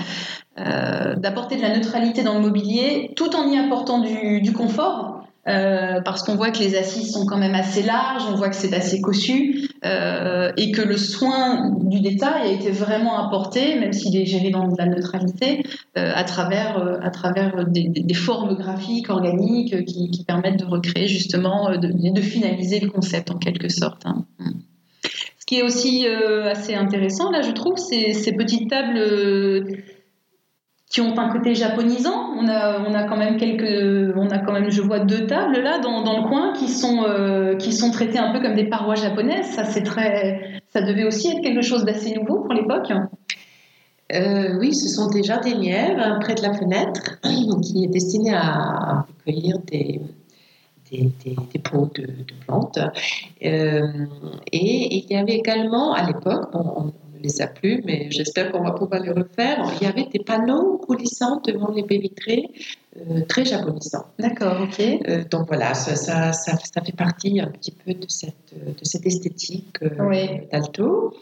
[0.56, 5.19] d'apporter de la neutralité dans le mobilier, tout en y apportant du confort.
[5.48, 8.56] Euh, parce qu'on voit que les assises sont quand même assez larges, on voit que
[8.56, 13.94] c'est assez cossu euh, et que le soin du détail a été vraiment apporté, même
[13.94, 15.62] s'il est géré dans de la neutralité,
[15.96, 22.20] euh, à travers, à travers des, formes graphiques organiques qui, permettent de recréer justement, de,
[22.20, 24.04] finaliser le concept en quelque sorte.
[24.04, 24.26] Hein.
[25.38, 29.00] Ce qui est aussi assez intéressant là, je trouve, c'est ces petites tables
[30.90, 32.34] qui ont un côté japonisant.
[32.36, 36.02] On a, quand même quelques, on a quand même, je vois deux tables là dans,
[36.02, 39.46] le coin qui sont, euh, qui sont traitées un peu comme des parois japonaises.
[39.46, 42.92] Ça, c'est très, ça devait aussi être quelque chose d'assez nouveau pour l'époque.
[44.12, 47.20] Euh, oui, ce sont des jardinières hein, près de la fenêtre
[47.62, 50.00] qui est destinée à recueillir des,
[50.90, 52.08] des, pots de,
[52.44, 52.80] plantes.
[53.44, 53.80] Euh,
[54.50, 58.72] et il y avait également à l'époque, on, les a plus, mais j'espère qu'on va
[58.72, 59.64] pouvoir les refaire.
[59.80, 62.48] Il y avait des panneaux coulissants devant les baies vitrées,
[62.96, 64.06] euh, très japonisants.
[64.18, 64.80] D'accord, ok.
[64.80, 69.06] Euh, donc voilà, ça, ça, ça, fait partie un petit peu de cette, de cette
[69.06, 71.14] esthétique euh, d'Alto.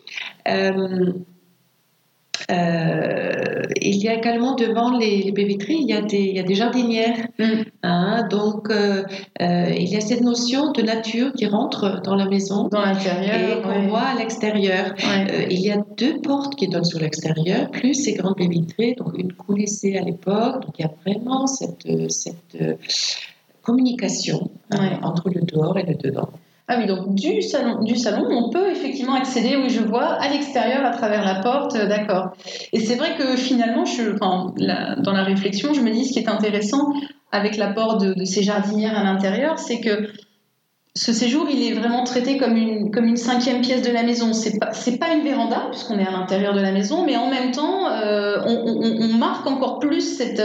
[2.51, 6.39] Euh, il y a également devant les, baies vitrées, il y a des, il y
[6.39, 7.27] a des jardinières.
[7.39, 7.45] Mm.
[7.83, 9.05] Hein, donc, euh,
[9.41, 12.69] euh, il y a cette notion de nature qui rentre dans la maison.
[12.69, 13.59] Dans l'intérieur.
[13.59, 14.95] Et qu'on voit à l'extérieur.
[15.51, 19.17] il y a deux portes qui donnent sur l'extérieur, plus ces grandes baies vitrées, donc
[19.19, 20.63] une coulissée à l'époque.
[20.63, 22.79] Donc, il y a vraiment cette, cette
[23.63, 24.51] communication
[25.03, 26.31] entre le dehors et le dedans.
[26.71, 30.29] Ah oui, donc du salon, du salon, on peut effectivement accéder, oui, je vois, à
[30.29, 32.33] l'extérieur à travers la porte, euh, d'accord.
[32.75, 36.29] Et c'est vrai que finalement, je, dans la réflexion, je me dis ce qui est
[36.29, 36.93] intéressant
[37.33, 40.09] avec l'apport de, ces jardinières à l'intérieur, c'est que
[40.99, 44.33] ce séjour, il est vraiment traité comme une, comme une cinquième pièce de la maison.
[44.33, 47.53] C'est pas, pas une véranda, puisqu'on est à l'intérieur de la maison, mais en même
[47.53, 50.43] temps, euh, on, marque encore plus cette,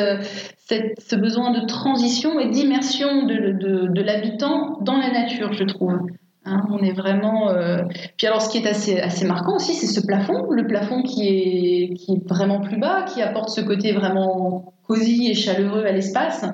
[0.59, 5.63] cette, ce besoin de transition et d'immersion de, de, de l'habitant dans la nature, je
[5.63, 5.97] trouve.
[6.45, 7.49] Hein, on est vraiment.
[7.49, 7.81] Euh,
[8.17, 11.27] puis alors, ce qui est assez, assez marquant aussi, c'est ce plafond, le plafond qui
[11.29, 15.91] est, qui est vraiment plus bas, qui apporte ce côté vraiment cosy et chaleureux à
[15.91, 16.45] l'espace.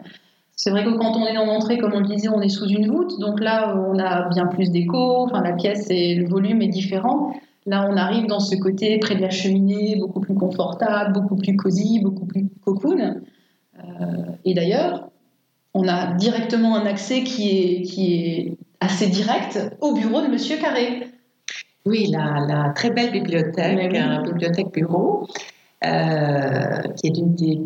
[0.60, 2.68] C'est vrai que quand on est en entrée, comme on le disait, on est sous
[2.68, 5.24] une voûte, donc là, on a bien plus d'écho.
[5.24, 7.34] Enfin, la pièce et le volume est différent.
[7.66, 11.56] Là, on arrive dans ce côté près de la cheminée, beaucoup plus confortable, beaucoup plus
[11.56, 13.22] cosy, beaucoup plus cocoon.
[13.78, 13.82] Euh,
[14.44, 15.10] et d'ailleurs,
[15.74, 20.58] on a directement un accès qui est, qui est assez direct au bureau de Monsieur
[20.58, 21.08] Carré.
[21.86, 25.26] Oui, la, très belle bibliothèque, une bibliothèque bureau,
[25.86, 27.62] euh, qui est une des,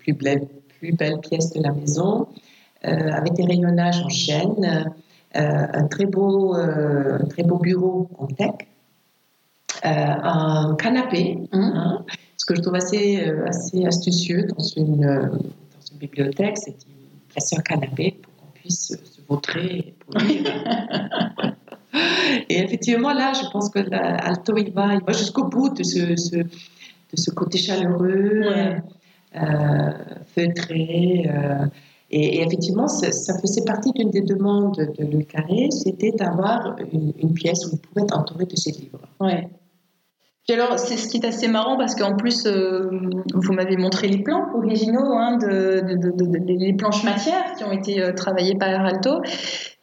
[0.00, 0.48] plus, belles,
[0.82, 2.26] plus, belles, pièces de la maison,
[2.84, 4.92] euh, avec des rayonnages en chaîne,
[5.34, 8.54] un, très beau, un très beau bureau en tech,
[9.82, 11.58] un canapé, mmh.
[11.58, 12.04] hein,
[12.36, 15.40] ce que je trouve assez, assez astucieux dans une,
[15.98, 16.84] bibliothèque, c'est de
[17.28, 20.52] placer un canapé pour qu'on puisse se vautrer pour lire.
[22.48, 26.42] Et effectivement, là, je pense que l'alto, il va, va jusqu'au bout de ce,
[27.12, 28.74] de ce côté chaleureux, euh,
[30.34, 31.28] feutré.
[31.28, 31.66] Euh,
[32.10, 37.32] et, effectivement, ça, faisait partie d'une des demandes de Le Carré, c'était d'avoir une, une,
[37.32, 39.00] pièce où il pouvait être entouré de ses livres.
[39.18, 39.48] Ouais.
[40.46, 42.90] Puis alors, c'est ce qui est assez marrant parce qu'en plus, euh,
[43.32, 45.82] vous m'avez montré les plans originaux, hein, de,
[46.46, 49.20] les planches matières qui ont été euh, travaillées par Alto.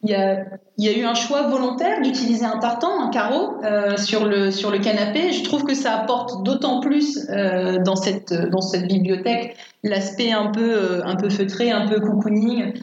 [0.01, 4.77] Il y, a, eu un choix volontaire d'utiliser un tartan, un carreau euh, sur, le,
[4.77, 5.33] canapé.
[5.33, 11.01] Je trouve que ça apporte d'autant plus dans, cette, dans cette bibliothèque l'aspect un peu,
[11.05, 12.73] un peu feutré, un peu cocooning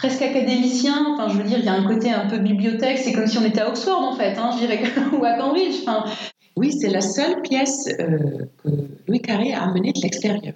[0.00, 0.94] presque académicien.
[1.12, 2.98] Enfin, je veux dire, il y a un côté un peu bibliothèque.
[2.98, 4.80] C'est comme si on était à Oxford, en fait, hein, je dirais,
[5.18, 5.84] ou à Cambridge.
[6.56, 8.68] Oui, c'est la seule pièce euh, que
[9.06, 10.54] Louis Carré a amenée de l'extérieur.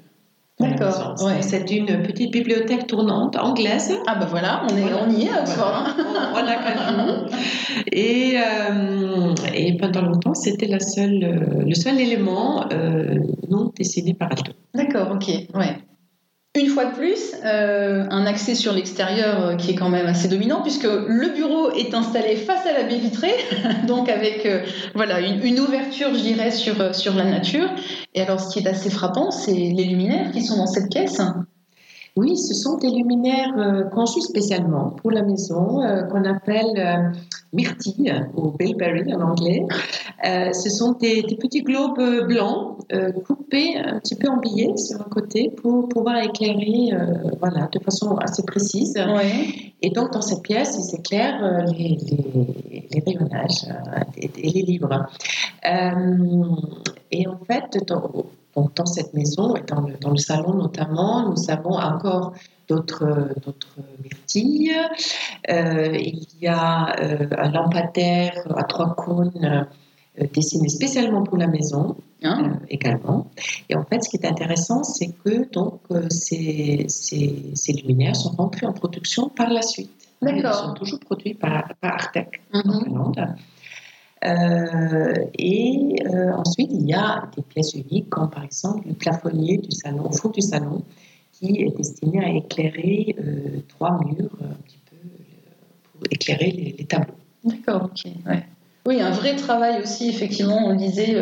[0.60, 1.16] D'accord.
[1.40, 3.98] C'est une petite bibliothèque tournante anglaise.
[4.06, 5.88] Ah ben voilà, on, est, on y est à Oxford.
[6.30, 6.58] Voilà,
[6.96, 7.26] on,
[7.92, 12.66] et, euh, et pendant longtemps, c'était la seule, euh, le seul élément
[13.48, 14.52] non dessiné par Alto.
[14.74, 15.28] D'accord, ok.
[15.54, 15.76] Ouais
[16.56, 20.28] une fois de plus, euh, un accès sur l'extérieur euh, qui est quand même assez
[20.28, 23.34] dominant, puisque le bureau est installé face à la baie vitrée,
[23.88, 24.60] donc avec euh,
[24.94, 27.68] voilà une, ouverture, je dirais, sur, sur la nature.
[28.14, 31.20] Et alors, ce qui est assez frappant, c'est les luminaires qui sont dans cette pièce.
[32.16, 37.12] Oui, ce sont des luminaires conçus spécialement pour la maison, qu'on appelle
[37.54, 39.64] myrtilles ou bilberry en anglais.
[40.26, 45.00] Euh, ce sont des, petits globes blancs euh, coupés un petit peu en billets sur
[45.00, 46.90] un côté pour pouvoir éclairer
[47.40, 48.94] voilà, de façon assez précise.
[49.82, 51.98] Et donc dans cette pièce, ils éclairent les,
[52.92, 53.66] les, rayonnages
[54.16, 55.06] et, les livres.
[57.10, 58.10] et en fait, dans,
[58.56, 62.32] dans cette maison et dans le, dans le salon notamment, nous avons encore
[62.68, 63.06] d'autres
[64.02, 64.74] myrtilles.
[65.50, 69.66] Euh, il y a euh, un lampadaire à trois cônes
[70.18, 72.40] euh, dessiné spécialement pour la maison ah.
[72.68, 73.30] également.
[73.68, 78.30] Et en fait, ce qui est intéressant, c'est que donc ces, ces, ces, luminaires sont
[78.30, 79.90] rentrés en production par la suite.
[80.22, 82.84] Ils sont toujours produits par, par Artec en mhm.
[82.84, 83.36] Finlande.
[84.24, 85.96] Et
[86.34, 90.12] ensuite, il y a des pièces uniques, comme par exemple le plafonnier du salon, au
[90.12, 90.82] fond du salon,
[91.34, 96.74] qui est destiné à éclairer euh, trois murs euh, un petit peu euh, pour éclairer
[96.78, 97.14] les, tableaux.
[97.44, 98.12] D'accord, ok.
[98.86, 101.16] Oui, un vrai travail aussi, effectivement, on disait,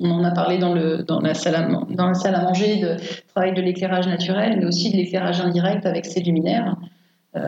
[0.00, 2.80] on en a parlé dans, le, dans, la salle à, dans la salle à manger,
[2.80, 2.96] de
[3.28, 6.76] travail de l'éclairage naturel, mais aussi de l'éclairage indirect avec ces luminaires.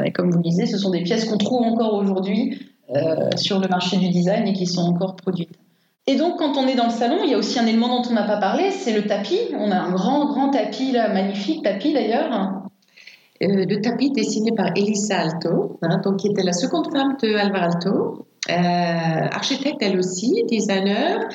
[0.03, 2.59] et comme vous le disiez, ce sont des pièces qu'on trouve encore aujourd'hui
[3.37, 5.57] sur le marché du design et qui sont encore produites.
[6.07, 8.09] Et donc, quand on est dans le salon, il y a aussi un élément dont
[8.11, 9.40] on n'a pas parlé, c'est le tapis.
[9.57, 12.33] On a un grand, grand tapis, là, magnifique tapis d'ailleurs.
[13.42, 17.35] Euh, le tapis dessiné par Elisa Alto, hein, donc, qui était la seconde femme de
[17.37, 21.29] Alvar Alto, euh, architecte elle aussi, designer,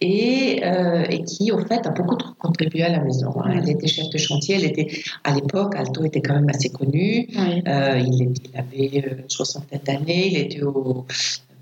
[0.00, 3.32] et, euh, et, qui au fait a beaucoup contribué à la maison.
[3.40, 3.54] Hein.
[3.56, 4.88] Elle était chef de chantier, elle était
[5.24, 7.28] à l'époque, Alto était quand même assez connu.
[7.30, 11.06] il, il, avait une soixantaine d'années, il était au,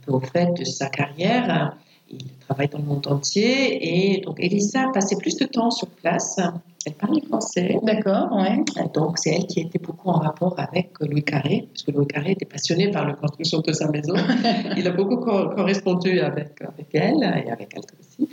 [0.09, 1.77] au fait de sa carrière
[2.13, 4.15] il travaille dans le monde entier.
[4.15, 6.39] Et donc, Elisa passait plus de temps sur place.
[6.85, 7.79] Elle parlait français.
[7.83, 8.65] D'accord, oui.
[8.93, 12.33] Donc, c'est elle qui était beaucoup en rapport avec Louis Carré, parce que Louis Carré
[12.33, 14.15] était passionné par la construction de sa maison.
[14.77, 18.29] il a beaucoup correspondu avec, avec elle et avec elle aussi.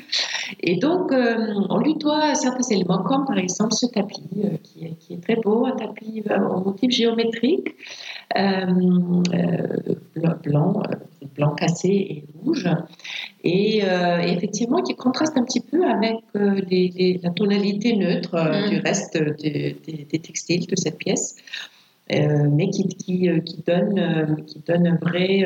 [0.61, 4.85] Et donc, euh, on lui doit certains éléments, comme par exemple ce tapis, euh, qui,
[4.85, 7.75] est, qui, est, très beau, un tapis en euh, motif géométrique,
[10.43, 10.83] blanc,
[11.35, 12.67] blanc cassé et rouge.
[13.43, 13.81] Et,
[14.25, 18.69] effectivement, qui contraste un petit peu avec les, la tonalité neutre mm.
[18.69, 21.35] du reste des, des, textiles de cette pièce.
[22.09, 25.45] mais qui, qui, qui, donne, qui donne un vrai,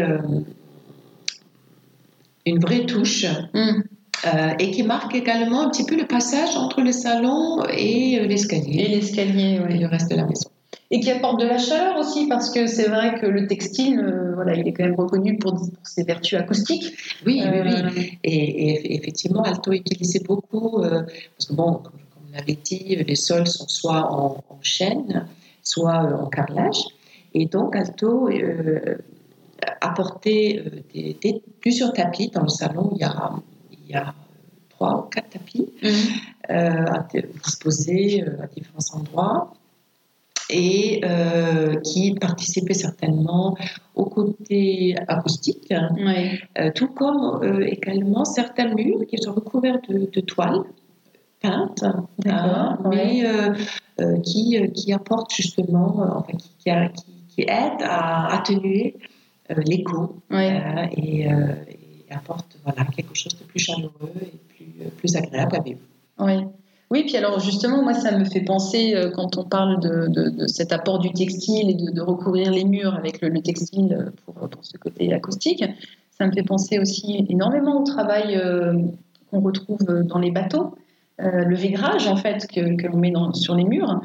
[2.46, 3.26] une vraie touche.
[3.54, 3.84] Mm.
[4.26, 8.26] Euh, et qui marque également un petit peu le passage entre le salon et euh,
[8.26, 8.84] l'escalier.
[8.84, 9.76] Et l'escalier, oui.
[9.76, 10.50] Et le reste de la maison.
[10.92, 14.34] Et qui apporte de la chaleur aussi, parce que c'est vrai que le textile, euh,
[14.36, 16.94] voilà, il est quand même reconnu pour, ses vertus acoustiques.
[17.26, 17.60] Oui, oui,
[17.96, 18.18] oui.
[18.24, 23.68] Et, effectivement, Alto utilisait beaucoup, parce que bon, comme, on l'avait dit, les sols sont
[23.68, 25.28] soit en, chêne,
[25.64, 26.84] soit en carrelage.
[27.34, 28.30] Et donc, Alto
[29.82, 32.92] apportait des, plusieurs tapis dans le salon.
[32.96, 33.34] Il y a
[33.94, 34.14] y a
[34.70, 35.92] trois ou quatre tapis mhm.
[36.50, 36.86] euh,
[37.44, 39.54] disposés euh, à différents endroits
[40.50, 43.56] et euh, qui participaient certainement
[43.96, 45.74] au côté acoustique,
[46.76, 50.64] tout comme également certains murs qui sont recouverts de, toiles
[51.42, 51.86] peintes,
[52.26, 53.24] hein, mais
[54.22, 56.70] qui, qui apportent justement, enfin, qui,
[57.30, 58.98] qui, aident à atténuer
[59.50, 61.30] l'écho et,
[62.14, 62.58] apporte
[62.96, 65.80] quelque chose de plus chaleureux et plus, euh, plus agréable à vivre.
[66.20, 66.46] Oui.
[66.92, 70.48] Oui, puis alors justement, moi, ça me fait penser, euh, quand on parle de, de,
[70.48, 74.64] cet apport du textile et de, recouvrir les murs avec le, textile euh, pour, pour,
[74.64, 75.64] ce côté acoustique,
[76.12, 78.40] ça me fait penser aussi énormément au travail
[79.32, 80.76] qu'on retrouve dans les bateaux,
[81.18, 84.00] le végrage en fait que, que l'on met dans, sur les murs.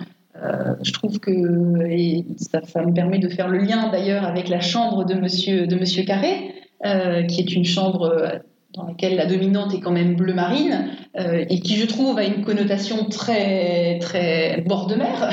[0.80, 1.30] je trouve que
[2.38, 5.76] ça, ça, me permet de faire le lien d'ailleurs avec la chambre de Monsieur de
[5.76, 8.38] Monsieur Carré, euh, qui est une chambre euh,
[8.74, 12.24] dans laquelle la dominante est quand même bleu marine euh, et qui, je trouve, a
[12.24, 15.30] une connotation très très bord de mer.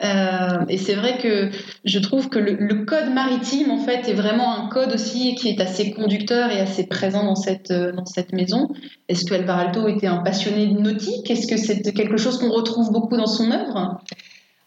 [0.68, 1.50] et c'est vrai que
[1.84, 5.60] je trouve que le, code maritime, en fait, est vraiment un code aussi qui est
[5.62, 8.68] assez conducteur et assez présent dans cette dans cette maison.
[9.08, 11.30] Est-ce que Alvaralto était un passionné de nautique?
[11.30, 14.02] Est-ce que c'est quelque chose qu'on retrouve beaucoup dans son œuvre?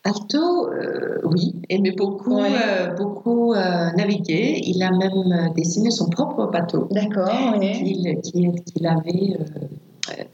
[0.04, 4.60] Alto, euh, oui, aimait beaucoup, euh, beaucoup euh, naviguer.
[4.66, 6.88] Il a même dessiné son propre bateau.
[6.89, 9.38] D'accord, Qu'il avait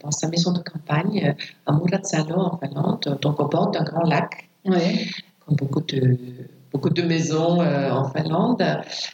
[0.01, 4.49] dans sa maison de campagne à Muratsalo en Finlande, donc au bord d'un grand lac.
[4.63, 6.18] Comme beaucoup de,
[6.72, 8.63] beaucoup de maisons en Finlande.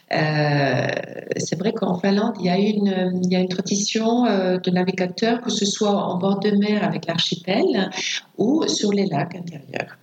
[0.08, 5.40] c'est vrai qu'en Finlande, il y a une, il y a une tradition de navigateurs,
[5.40, 7.90] que ce soit en bord de mer avec l'archipel
[8.38, 9.98] ou sur les lacs intérieurs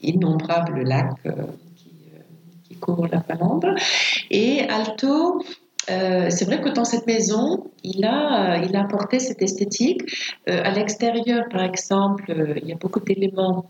[0.00, 1.32] innombrables lacs euh,
[1.76, 2.20] qui, euh,
[2.64, 3.66] qui, découvre la Finlande.
[4.30, 5.42] Et Alto,
[5.90, 10.02] euh, c'est vrai que dans cette maison, il a, il a apporté cette esthétique.
[10.48, 13.66] Euh, à l'extérieur, par exemple, il y a beaucoup d'éléments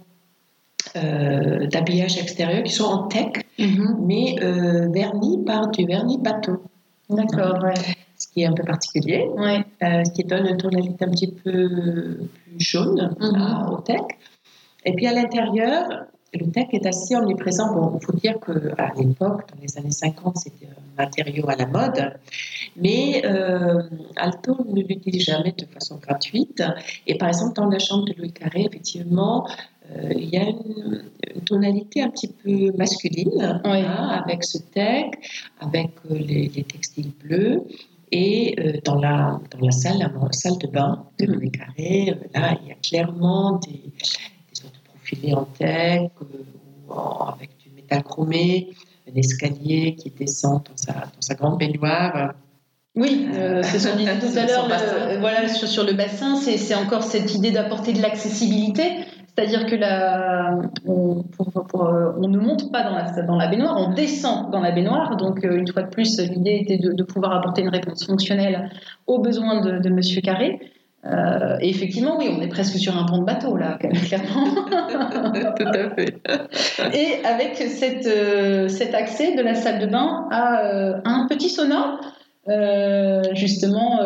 [0.94, 3.96] d'habillage extérieur qui sont en tech, mm-hmm.
[4.00, 4.36] mais
[4.90, 6.62] vernis par du vernis bateau.
[7.10, 7.74] D'accord, ouais
[8.18, 9.30] ce qui est un peu particulier,
[9.80, 12.18] ce qui donne une tonalité un petit peu plus
[12.58, 13.72] jaune mhm.
[13.72, 14.00] au tech.
[14.84, 17.74] Et puis à l'intérieur, le tech est assez omniprésent.
[17.74, 21.66] Bon, il faut dire qu'à l'époque, dans les années 50, c'était un matériau à la
[21.66, 22.18] mode,
[22.76, 23.82] mais euh,
[24.16, 26.62] Alto ne l'utilise jamais de façon gratuite.
[27.06, 29.46] Et par exemple, dans la chambre de Louis Carré, effectivement,
[29.90, 31.02] euh, il y a une,
[31.46, 35.06] tonalité un petit peu masculine hein, avec ce tech,
[35.60, 37.62] avec les, les textiles bleus.
[38.10, 41.30] Et euh, dans, la, dans la salle, la salle de bain de mm-hmm.
[41.30, 43.82] Louis Carré, euh, là, il y a clairement des,
[45.08, 46.92] profilés en tech ou
[47.28, 48.68] avec du métal chromé,
[49.10, 52.34] un escalier qui descend dans sa, dans sa grande baignoire.
[52.94, 54.68] Oui, euh, c'est ce qu'on disait tout à l'heure.
[55.20, 58.82] Voilà, sur, sur, le bassin, c'est encore cette idée d'apporter de l'accessibilité.
[59.36, 63.94] C'est-à-dire que la, on, euh, on, ne monte pas dans la, dans la baignoire, on
[63.94, 65.16] descend dans la baignoire.
[65.16, 68.68] Donc, euh, une fois de plus, l'idée était de, pouvoir apporter une réponse fonctionnelle
[69.06, 70.58] aux besoins de, de Monsieur Carré.
[71.04, 74.44] Euh, et effectivement, oui, on est presque sur un pont de bateau, là, clairement.
[75.56, 76.16] Tout à fait.
[76.94, 78.08] et avec cette,
[78.70, 82.00] cet accès de la salle de bain à un petit sauna,
[83.34, 84.00] justement,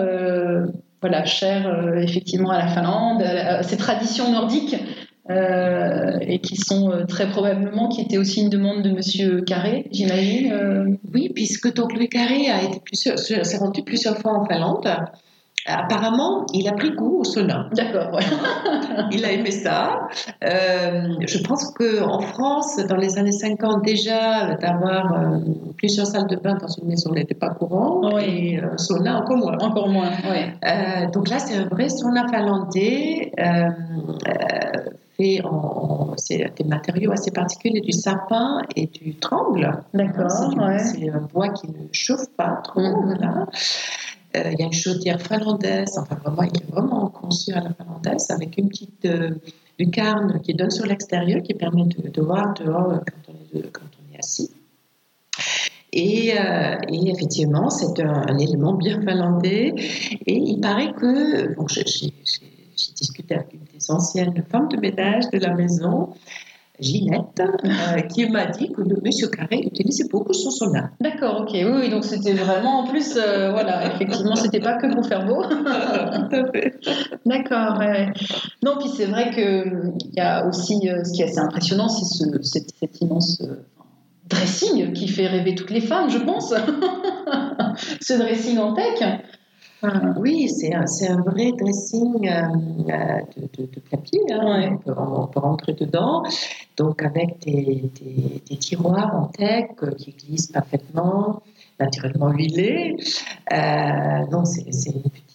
[1.00, 4.76] voilà, cher effectivement à la Finlande, à ces traditions nordiques
[5.30, 9.86] euh, et qui sont euh, très probablement qui était aussi une demande de Monsieur Carré,
[9.92, 10.52] j'imagine.
[10.52, 10.84] Euh.
[11.14, 14.88] Oui, puisque donc Louis Carré a été plusieurs, s'est rendu plusieurs fois en Finlande.
[15.66, 17.68] Apparemment, il a pris goût au sauna.
[17.72, 18.18] D'accord.
[19.12, 20.08] il a aimé ça.
[20.42, 25.38] je pense qu'en France, dans les années 50 déjà, d'avoir
[25.76, 28.00] plusieurs salles de bain dans une maison n'était pas courant.
[28.14, 28.22] Oui.
[28.22, 29.58] Et un sauna encore moins.
[29.60, 30.10] Encore moins.
[30.30, 31.10] Oui.
[31.12, 33.32] donc là, c'est un vrai sauna finlandais
[35.44, 39.82] en, c'est des matériaux assez particuliers, du sapin et du tremble.
[39.94, 40.30] D'accord.
[40.30, 42.80] C'est, un bois qui ne chauffe pas trop.
[42.80, 43.46] Mhm.
[44.36, 47.74] Euh, il y a une chaudière finlandaise, enfin vraiment, il est vraiment conçu à la
[47.74, 49.30] finlandaise avec une petite euh,
[49.78, 54.14] lucarne qui donne sur l'extérieur, qui permet de, voir dehors quand on est, quand on
[54.14, 54.50] est assis.
[55.92, 59.74] Et, euh, effectivement, c'est un, élément bien finlandais.
[60.26, 61.84] Et il paraît que, bon, j'ai
[62.96, 66.14] discuté avec une ancienne femme de ménage de la maison,
[66.80, 70.90] Ginette, euh, qui m'a dit que le monsieur Carré utilisait beaucoup son sauna.
[71.00, 75.06] D'accord, ok, oui, donc c'était vraiment en plus, euh, voilà, effectivement, c'était pas que pour
[75.06, 75.42] faire beau.
[75.42, 76.80] Tout à fait.
[77.26, 77.78] D'accord,
[78.64, 82.06] Non, puis c'est vrai qu'il y a aussi, euh, ce qui est assez impressionnant, c'est
[82.06, 83.42] ce, cet, immense
[84.28, 86.54] dressing qui fait rêver toutes les femmes, je pense.
[88.00, 89.22] ce dressing en tech.
[90.16, 92.42] Oui, c'est un, vrai dressing euh,
[92.88, 93.20] euh,
[93.58, 94.20] de, papier.
[94.30, 94.78] Hein.
[94.86, 96.22] On, peut, rentrer dedans.
[96.76, 97.90] Donc, avec des,
[98.58, 99.26] tiroirs en
[99.82, 101.42] euh, qui glissent parfaitement,
[101.80, 102.96] naturellement huilés.
[103.50, 105.31] non, c'est une petite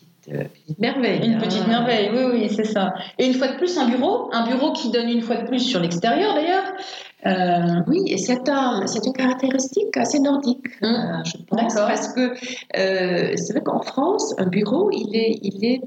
[0.80, 1.26] merveille.
[1.26, 1.68] Une petite hein.
[1.68, 2.94] merveille, oui, oui, c'est ça.
[3.18, 5.60] Et une fois de plus, un bureau, un bureau qui donne une fois de plus
[5.60, 6.66] sur l'extérieur d'ailleurs,
[7.26, 10.86] euh, oui, et c'est un, une caractéristique assez nordique, mmh.
[10.86, 12.32] euh, je pense, parce que
[12.78, 15.82] euh, c'est vrai qu'en France, un bureau, il est, il est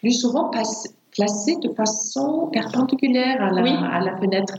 [0.00, 4.54] plus souvent passé placé de façon perpendiculaire à la, à la fenêtre.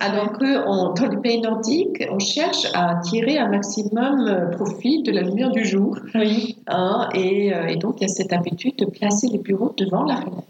[0.00, 5.10] Alors que dans les pays nordiques, on cherche à tirer un maximum euh, profit de
[5.10, 5.98] la lumière du jour.
[6.14, 6.56] Oui.
[6.68, 10.04] Hein, et, euh, et, donc, il y a cette habitude de placer les bureaux devant
[10.04, 10.46] la fenêtre.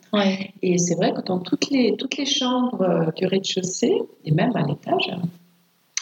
[0.63, 4.55] Et c'est vrai que dans toutes les, toutes les chambres euh, du rez-de-chaussée, et même
[4.57, 5.11] à l'étage,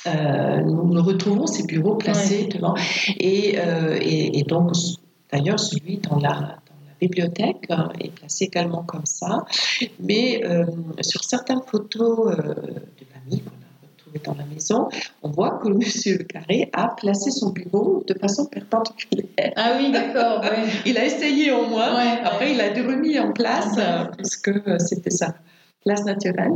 [0.06, 2.74] euh, nous, retrouvons ces bureaux placés devant.
[3.18, 4.72] Et, euh, et, et, donc,
[5.32, 6.58] d'ailleurs, celui dans la,
[7.00, 9.44] bibliothèque hein, est placée également comme ça.
[10.00, 10.66] Mais euh,
[11.00, 14.88] sur certaines photos euh, de famille qu'on a retrouvées dans la maison,
[15.22, 15.80] on voit que M.
[16.26, 19.52] Carré a placé son bureau de façon perpendiculaire.
[19.56, 20.42] Ah oui, d'accord.
[20.86, 21.94] il a essayé au moins.
[22.24, 23.78] Après, il a remis en place,
[24.16, 25.34] puisque euh, c'était sa
[25.84, 26.52] place naturelle.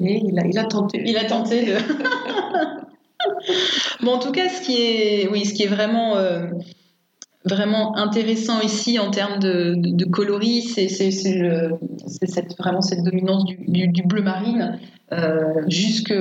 [0.00, 1.02] Mais il a, il a tenté.
[1.06, 1.76] Il a tenté
[4.02, 6.16] bon, en tout cas, ce qui est, oui, ce qui est vraiment
[7.44, 10.88] vraiment intéressant ici en termes de, coloris, c'est
[12.58, 14.78] vraiment cette dominance du, bleu marine
[15.12, 16.14] euh, jusqu'à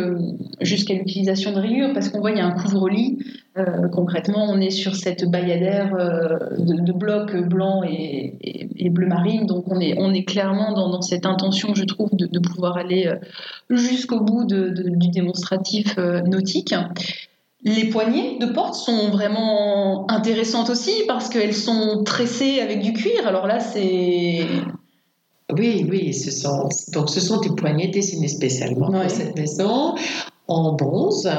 [0.93, 3.19] l'utilisation de rayures, parce qu'on voit il y a un couvre-lit.
[3.57, 9.65] Euh, concrètement, on est sur cette bayadère euh, de, blocs blancs et, bleu marine, donc
[9.69, 13.09] on est, clairement dans cette intention, je trouve, de, pouvoir aller
[13.69, 16.74] jusqu'au bout du démonstratif nautique.
[17.66, 23.26] Les poignées de porte sont vraiment intéressantes aussi parce qu'elles sont tressées avec du cuir.
[23.26, 24.45] Alors là, c'est.
[25.57, 29.95] Oui, oui, ce sont, donc ce sont des poignées dessinées spécialement pour cette maison
[30.47, 31.30] en bronze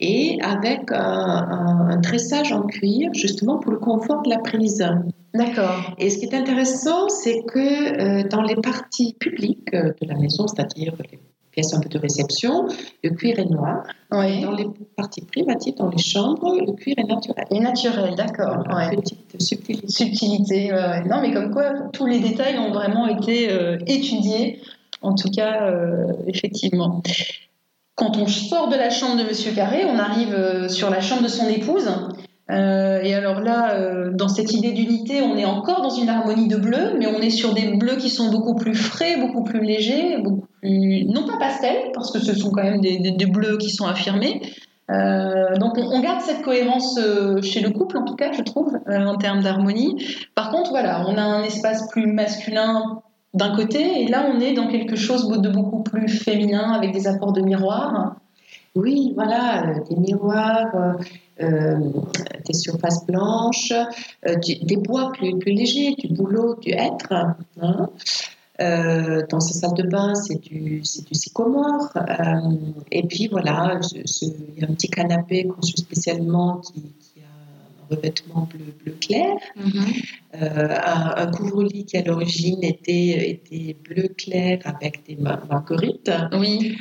[0.00, 4.84] et avec un, tressage en cuir justement pour le confort de la prise.
[5.32, 5.94] D'accord.
[5.98, 10.46] Et ce qui est intéressant, c'est que euh, dans les parties publiques de la maison,
[10.46, 11.18] c'est-à-dire les
[11.54, 12.66] pièce un peu de réception,
[13.02, 13.84] le cuir est noir.
[14.10, 14.42] Oui.
[14.42, 17.44] Dans les parties privatives, dans les chambres, le cuir est naturel.
[17.50, 18.64] Et naturel, d'accord.
[18.74, 18.96] Ouais.
[18.96, 19.88] Petite subtilité.
[19.88, 24.60] Subtilité, ouais, Non, mais comme quoi, tous les détails ont vraiment été euh, étudiés,
[25.02, 27.02] en tout cas, euh, effectivement.
[27.94, 31.22] Quand on sort de la chambre de Monsieur Carré, on arrive euh, sur la chambre
[31.22, 31.88] de son épouse.
[32.50, 36.46] Euh, et alors là, euh, dans cette idée d'unité, on est encore dans une harmonie
[36.46, 39.60] de bleu, mais on est sur des bleus qui sont beaucoup plus frais, beaucoup plus
[39.60, 43.70] légers, beaucoup plus non pas pastel, parce que ce sont quand même des, bleus qui
[43.70, 44.42] sont affirmés.
[44.90, 46.98] Euh, donc on, on, garde cette cohérence
[47.42, 49.96] chez le couple, en tout cas, je trouve, en termes d'harmonie.
[50.34, 53.00] Par contre, voilà, on a un espace plus masculin
[53.32, 57.06] d'un côté, et là on est dans quelque chose de beaucoup plus féminin, avec des
[57.06, 58.16] apports de miroirs.
[58.74, 60.98] Oui, voilà, des miroirs
[61.40, 61.90] euh,
[62.46, 63.72] des surfaces blanches,
[64.26, 67.12] euh, des bois plus, plus, légers, du boulot, du hêtre.
[67.60, 67.90] Hein.
[68.60, 71.92] Euh, dans sa salle de bain, c'est du, du sycomore.
[72.92, 77.96] et puis voilà, il y a un petit canapé conçu spécialement qui, qui a un
[77.96, 79.34] revêtement bleu, bleu clair.
[79.58, 80.40] Mm-hmm.
[80.40, 86.12] un, un couvre-lit qui à l'origine était, était bleu clair avec des marguerites.
[86.32, 86.76] Oui.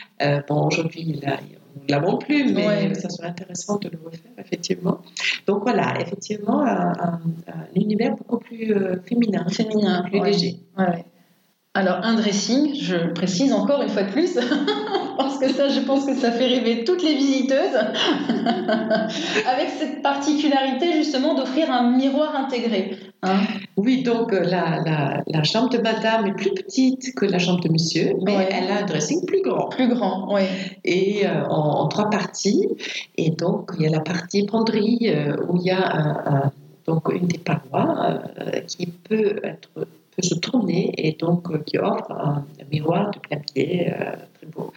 [0.47, 1.39] bon, aujourd'hui, il a
[1.83, 5.01] nous ne l'avons plus, mais ça serait intéressant de le refaire, effectivement.
[5.47, 7.19] Donc voilà, effectivement, un,
[7.75, 10.59] univers beaucoup plus euh, féminin, féminin, plus léger.
[11.75, 14.35] Alors, un dressing, je précise encore une fois de plus,
[15.17, 17.75] parce que ça, je pense que ça fait rêver toutes les visiteuses,
[19.47, 22.97] avec cette particularité justement d'offrir un miroir intégré.
[23.23, 23.37] Hein.
[23.75, 27.69] Oui, donc euh, la, la, chambre de madame est plus petite que la chambre de
[27.69, 29.69] monsieur, mais elle a un dressing plus grand.
[29.69, 30.43] Plus grand, oui.
[30.83, 32.67] Et euh, en, trois parties.
[33.17, 36.51] Et donc, il y a la partie penderie euh, où il y a
[36.85, 38.21] donc une des parois
[38.67, 39.69] qui peut être
[40.15, 43.91] peut se tourner et donc qui offre un, miroir de plein pied
[44.35, 44.71] très beau.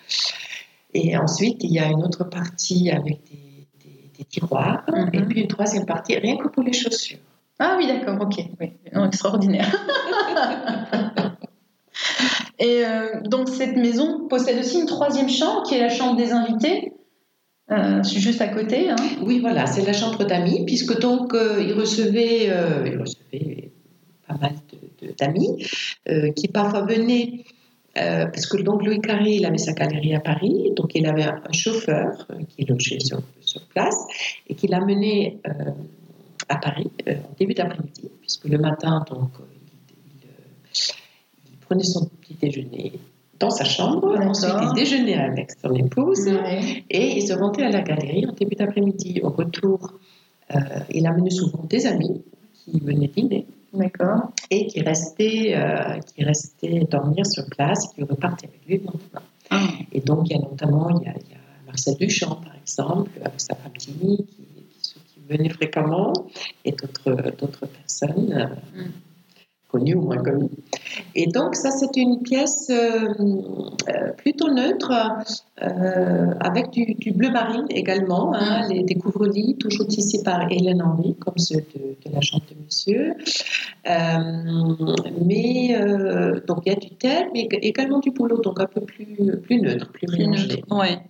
[0.94, 5.10] Et ensuite, il y a une autre partie avec des, tiroirs mhm.
[5.12, 7.18] et puis une troisième partie rien que pour les chaussures.
[7.58, 8.72] Ah oui, d'accord, ok, oui,
[9.06, 9.70] extraordinaire.
[12.58, 16.32] et euh, donc cette maison possède aussi une troisième chambre qui est la chambre des
[16.32, 16.92] invités.
[18.02, 18.90] juste à côté.
[18.90, 18.96] Hein.
[19.22, 22.46] Oui, voilà, c'est la chambre d'amis, puisque donc il recevait,
[22.86, 23.70] il recevait
[24.26, 24.52] pas mal
[25.18, 25.66] d'amis
[26.08, 27.44] euh, qui parfois venaient
[27.98, 31.24] euh, parce que donc Louis Carré, il avait sa galerie à Paris, donc il avait
[31.24, 33.96] un, chauffeur euh, qui logeait sur, sur, place
[34.48, 35.38] et qui l'amenait
[36.48, 39.30] à Paris en début d'après-midi, puisque le matin, donc,
[40.74, 42.92] il, prenait son petit déjeuner
[43.38, 46.28] dans sa chambre, ensuite il déjeunait avec son épouse
[46.88, 49.20] et il se rendait à la galerie en début d'après-midi.
[49.22, 49.92] Au retour,
[50.90, 52.22] il amenait souvent des amis
[52.54, 53.46] qui venaient dîner.
[53.72, 54.32] D'accord.
[54.50, 59.22] Et qui restait, euh, qui restait dormir sur place, qui repartait avec lui le lendemain.
[59.50, 59.68] Ah.
[59.92, 62.54] Et donc, il y a notamment il y a, il y a Marcel Duchamp, par
[62.56, 64.55] exemple, avec sa famille, qui,
[65.28, 66.12] venait fréquemment,
[66.64, 68.32] et d'autres personnes.
[68.32, 68.90] Euh, mm
[69.68, 70.48] connu ou moins connu.
[71.16, 73.08] Et donc ça c'est une pièce euh,
[73.88, 74.92] euh, plutôt neutre
[75.58, 78.72] avec du, bleu marine également, hein, mm.
[78.72, 83.14] les, des couvre-lits toujours tissés par Hélène Henry comme ceux de, la chambre de Monsieur.
[85.24, 85.76] mais
[86.46, 89.60] donc il y a du thème mais également du boulot donc un peu plus plus
[89.60, 90.62] neutre, plus, plus mélangé.
[90.70, 91.00] Ouais.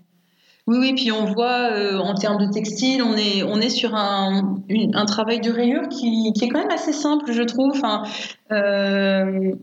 [0.67, 3.95] Oui, oui, puis on voit euh, en termes de textile, on est, on est sur
[3.95, 4.57] un,
[4.95, 7.71] un travail de rayure qui, qui, est quand même assez simple, je trouve.
[7.71, 8.03] Enfin,
[8.51, 9.55] euh,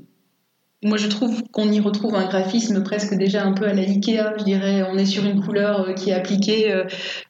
[0.84, 4.38] moi, je trouve qu'on y retrouve un graphisme presque déjà un peu à la Ikea,
[4.39, 4.84] je dirais.
[4.84, 6.84] On est sur une couleur euh, qui est appliquée, euh,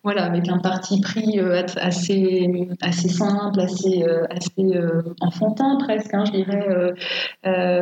[0.03, 2.49] voilà, avec un parti pris euh, assez,
[2.81, 4.79] assez simple, assez, assez
[5.21, 6.93] enfantin presque, hein, je dirais.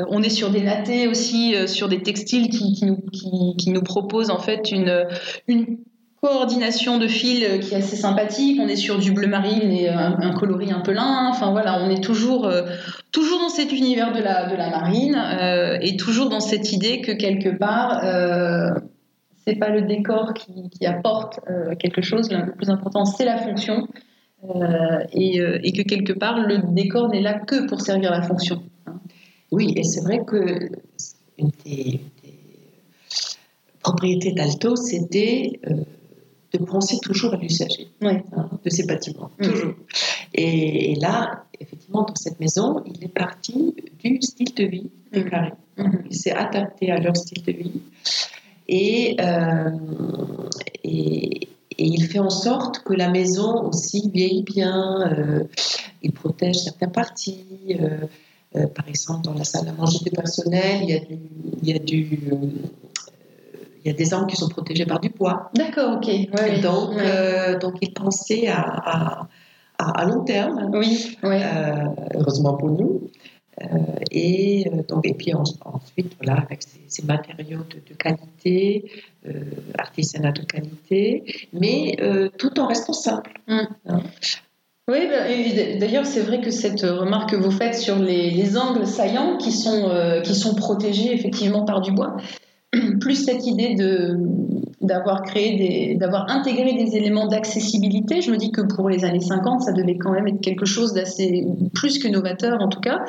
[0.10, 4.30] on est sur des nattés aussi, sur des textiles qui, qui, nous, qui, nous proposent
[4.30, 5.06] en fait une,
[5.48, 5.78] une
[6.22, 8.60] coordination de fils euh, qui est assez sympathique.
[8.62, 11.28] On est sur du bleu marine et un, coloris un peu lin.
[11.30, 12.62] Enfin voilà, on est toujours, euh,
[13.12, 17.02] toujours dans cet univers de la, de la marine euh, et toujours dans cette idée
[17.02, 18.70] que quelque part, euh,
[19.48, 21.40] c'est pas le décor qui, apporte
[21.80, 22.32] quelque chose.
[22.32, 23.88] Le plus important, c'est la fonction.
[25.14, 28.62] Et, et, que quelque part, le décor n'est là que pour servir la fonction.
[29.52, 30.70] Oui, et c'est vrai que
[31.40, 32.40] une des, des
[33.82, 35.60] propriétés d'Alto, c'était
[36.54, 38.24] de penser toujours à l'usager Ouais.
[38.36, 39.44] hein, de ces bâtiments, Mm.
[39.46, 39.74] toujours.
[40.34, 43.74] Et, et là, effectivement, dans cette maison, il est parti
[44.04, 45.30] du style de vie des Mm.
[45.30, 45.54] carrés.
[45.78, 46.04] Mhm.
[46.10, 47.82] Il s'est adapté à leur style de vie.
[48.68, 49.70] Et, euh,
[50.84, 51.48] et,
[51.78, 55.02] et il fait en sorte que la maison aussi vieillit bien.
[55.12, 55.44] euh,
[56.04, 57.46] il protège certaines parties.
[57.80, 61.18] euh, par exemple, dans la salle à manger du personnel, il y a, du,
[61.64, 62.20] il y a, du,
[63.84, 65.50] il y a des angles qui sont protégés par du bois.
[65.56, 66.08] D'accord, ok.
[66.08, 66.60] Ouais.
[66.62, 67.04] Donc, Ouais.
[67.06, 69.28] euh, donc, il pensait à, à,
[69.80, 71.42] à- à long terme, oui, ouais.
[71.44, 73.10] euh, heureusement pour nous.
[73.62, 73.66] Euh,
[74.12, 78.86] et, euh, donc, et puis en- ensuite, voilà, avec ces, ces matériaux de, de qualité,
[79.78, 81.24] artisanat de qualité,
[81.54, 81.98] mais
[82.38, 83.34] tout en restant simple.
[84.90, 88.86] Oui, bah, d'ailleurs, c'est vrai que cette remarque que vous faites sur les, les angles
[88.88, 92.18] saillants qui sont, euh, qui sont protégés effectivement par du bois,
[93.00, 94.18] plus cette idée de
[94.82, 99.20] d'avoir créé des d'avoir intégré des éléments d'accessibilité, je me dis que pour les années
[99.20, 103.00] 50, ça devait quand même être quelque chose d'assez plus que novateur en tout cas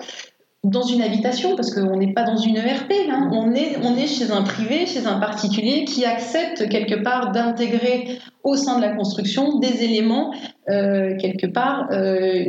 [0.64, 3.30] dans une habitation parce qu'on n'est pas dans une ERP, hein.
[3.32, 8.18] on, est, on est chez un privé, chez un particulier qui accepte quelque part d'intégrer
[8.44, 10.32] au sein de la construction des éléments
[10.68, 12.44] euh, quelque part euh,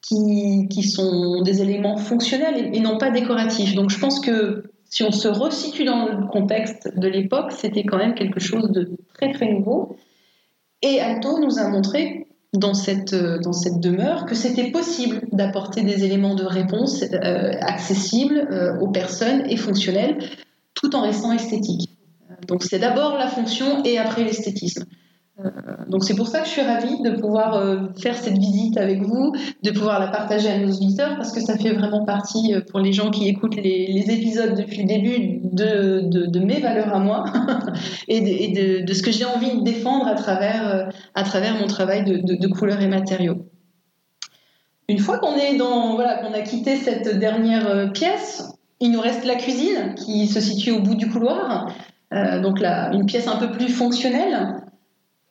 [0.00, 3.74] qui, qui sont des éléments fonctionnels et, et non pas décoratifs.
[3.74, 7.96] Donc je pense que si on se resitue dans le contexte de l'époque, c'était quand
[7.96, 9.96] même quelque chose de très très nouveau.
[10.82, 13.14] Et Alto nous a montré dans cette,
[13.52, 19.44] cette demeure que c'était possible d'apporter des éléments de réponse euh, accessibles euh, aux personnes
[19.48, 20.18] et fonctionnels
[20.74, 21.90] tout en restant esthétiques.
[22.48, 24.84] Donc c'est d'abord la fonction et après l'esthétisme.
[25.44, 25.50] Euh,
[25.88, 29.02] donc c'est pour ça que je suis ravie de pouvoir euh, faire cette visite avec
[29.02, 32.60] vous, de pouvoir la partager à nos auditeurs, parce que ça fait vraiment partie, euh,
[32.60, 37.24] pour les gens qui écoutent les, épisodes depuis le début, de, mes valeurs à moi
[38.08, 40.90] et, de, ce que j'ai envie de défendre à travers,
[41.60, 43.46] mon travail de, couleurs et matériaux.
[44.88, 45.36] Une fois qu'on
[45.94, 50.72] voilà, qu'on a quitté cette dernière pièce, il nous reste la cuisine qui se situe
[50.72, 51.72] au bout du couloir,
[52.42, 54.60] donc là, une pièce un peu plus fonctionnelle.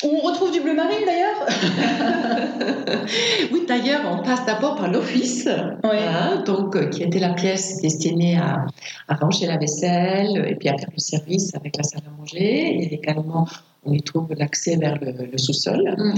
[0.03, 1.45] On retrouve du bleu marine d'ailleurs
[3.51, 5.47] Oui, d'ailleurs, on passe d'abord par l'office,
[5.83, 5.89] Oui.
[5.93, 8.65] hein, donc, euh, qui était la pièce destinée à,
[9.09, 12.77] à ranger la vaisselle et puis à faire le service avec la salle à manger.
[12.81, 13.45] Et également,
[13.85, 15.95] on y trouve l'accès vers le, le sous-sol.
[15.97, 16.13] Mm.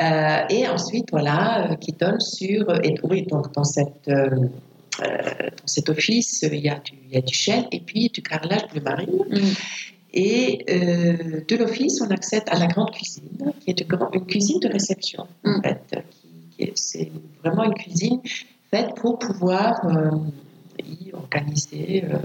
[0.00, 2.70] Euh, et ensuite, voilà, euh, qui donne sur.
[2.84, 4.08] Et oui, donc dans cette.
[4.08, 4.28] euh,
[5.00, 8.22] dans cet office, il y, a du, il y a du chêne et puis du
[8.22, 9.24] carrelage bleu marine.
[9.30, 9.38] Mm.
[10.12, 14.68] Et euh, de l'office, on accède à la grande cuisine, qui est une, cuisine de
[14.68, 15.62] réception, en Mm.
[15.62, 16.04] fait.
[16.58, 17.10] Est- c'est
[17.44, 18.20] vraiment une cuisine
[18.70, 20.10] faite pour pouvoir euh,
[20.84, 22.16] y organiser euh,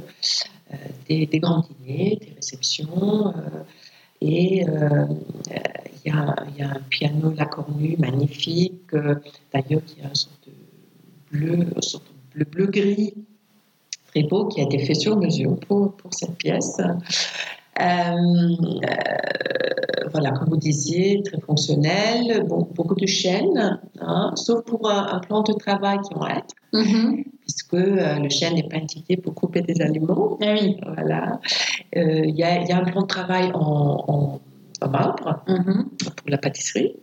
[0.74, 0.76] euh,
[1.08, 3.28] des, des grands dîners, des réceptions.
[3.28, 3.64] euh,
[4.22, 5.08] et euh, euh,
[6.06, 9.16] il y, a, il y a un piano La Cornue magnifique, euh,
[9.54, 10.54] d'ailleurs qui a une sorte de
[11.38, 13.14] bleu, une sorte de bleu, bleu-gris
[14.08, 16.78] très beau qui a été fait sur mesure pour, pour cette pièce.
[17.80, 24.90] Euh, euh, voilà, comme vous disiez, très fonctionnel, bon, beaucoup de chaînes, hein, sauf pour
[24.90, 27.24] un, un plan de travail qui en est, Mhm.
[27.42, 30.38] puisque euh, le chêne n'est pas indiqué pour couper des aliments.
[30.42, 30.78] Ah oui.
[30.86, 31.40] Voilà.
[31.98, 34.40] Euh, Il y, a, il y a un plan de travail en, en,
[34.82, 35.90] en marbre Mhm.
[36.16, 36.96] pour la pâtisserie.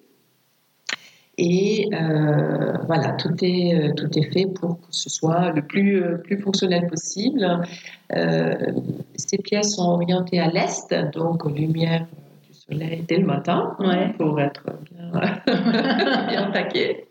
[1.38, 6.02] Et euh, voilà, tout est, euh, tout est fait pour que ce soit le plus,
[6.02, 7.62] euh, plus fonctionnel possible.
[8.14, 8.54] Euh,
[9.16, 13.74] ces pièces sont orientées à l'est, donc aux lumières euh, du soleil dès le matin,
[13.78, 14.12] Ouais.
[14.18, 15.10] pour être bien,
[16.28, 17.06] bien taqué.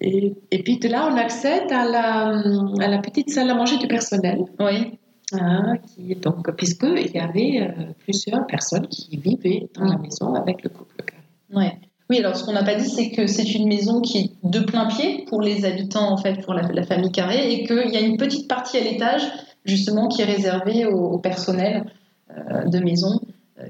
[0.00, 2.42] Et, et puis de là, on accède à la,
[2.84, 4.40] à la petite salle à manger du personnel.
[4.58, 4.98] Oui.
[5.34, 10.62] Hein, qui, donc, puisqu'il y avait euh, plusieurs personnes qui vivaient dans la maison avec
[10.64, 10.96] le couple.
[11.54, 11.78] Ouais.
[12.12, 14.60] Oui, alors ce qu'on n'a pas dit, c'est que c'est une maison qui est de
[14.60, 18.00] plein pied pour les habitants, en fait, pour la, famille carrée, et qu'il y a
[18.00, 19.22] une petite partie à l'étage,
[19.64, 21.90] justement, qui est réservée au, personnel
[22.30, 23.18] euh, de maison.
[23.58, 23.64] Euh,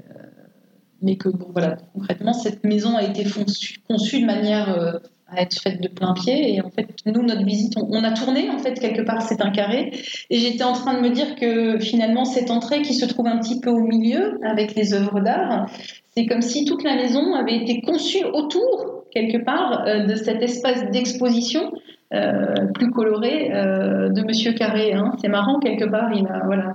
[1.01, 4.99] mais que, bon, voilà, concrètement, cette maison a été conçue, conçue de manière euh,
[5.35, 6.55] à être faite de plein pied.
[6.55, 9.51] Et en fait, nous, notre visite, on, a tourné, en fait, quelque part, c'est un
[9.51, 9.91] carré.
[10.29, 13.39] Et j'étais en train de me dire que finalement, cette entrée qui se trouve un
[13.39, 15.67] petit peu au milieu, avec les œuvres d'art,
[16.15, 20.41] c'est comme si toute la maison avait été conçue autour, quelque part, euh, de cet
[20.41, 21.71] espace d'exposition
[22.13, 24.93] euh, plus coloré euh, de Monsieur Carré.
[24.93, 25.13] Hein.
[25.21, 26.73] C'est marrant, quelque part, il a, voilà,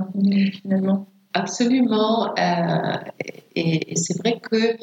[0.62, 1.06] finalement.
[1.34, 2.34] Absolument.
[3.54, 4.76] et c'est vrai que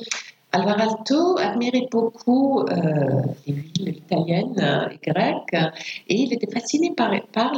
[0.56, 5.60] Alvar Aalto admirait beaucoup euh, les villes italiennes et grecques,
[6.08, 7.12] et il était fasciné par,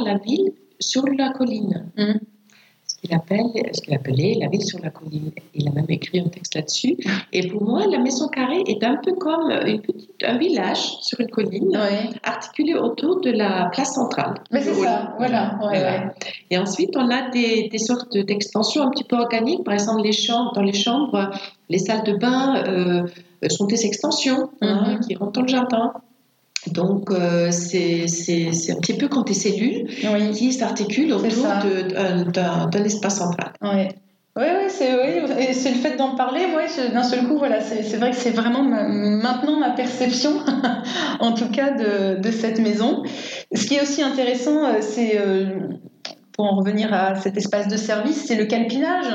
[0.04, 1.90] la ville sur la colline.
[1.96, 2.20] Mhm.
[3.00, 5.30] Qu'il appelle, ce qu'il appelait la ville sur la colline.
[5.54, 6.96] Il a même écrit un texte là-dessus.
[7.32, 11.20] Et pour moi, la maison carrée est un peu comme une petite, un village sur
[11.20, 11.78] une colline,
[12.24, 14.34] articulé autour de la place centrale.
[14.50, 15.58] Mais c'est ça, voilà.
[16.50, 19.64] Et ensuite, on a des, des sortes d'extensions un petit peu organiques.
[19.64, 21.30] Par exemple, les chambres, dans les chambres,
[21.68, 23.06] les salles de bain euh,
[23.48, 25.00] sont des extensions hein, mhm.
[25.00, 25.92] qui rentrent dans le jardin.
[26.66, 29.86] Donc, euh, c'est un petit peu comme des cellules
[30.34, 31.46] qui s'articulent autour
[32.32, 33.52] d'un espace central.
[34.36, 36.46] Oui, oui, c'est le fait d'en parler.
[36.46, 40.32] Moi, d'un seul coup, voilà, c'est vrai que c'est vraiment maintenant ma perception,
[41.20, 43.02] en tout cas, de, de, cette maison.
[43.52, 45.18] Ce qui est aussi intéressant, euh, c'est
[46.32, 49.06] pour en revenir à cet espace de service, c'est le calpinage.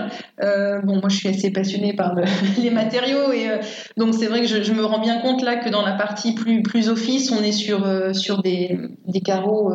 [0.43, 2.15] Euh, bon, moi, je suis assez passionnée par
[2.61, 3.57] les matériaux et euh,
[3.97, 6.61] donc c'est vrai que je, me rends bien compte là que dans la partie plus
[6.63, 8.77] plus office, on est sur euh, sur des,
[9.07, 9.71] des carreaux.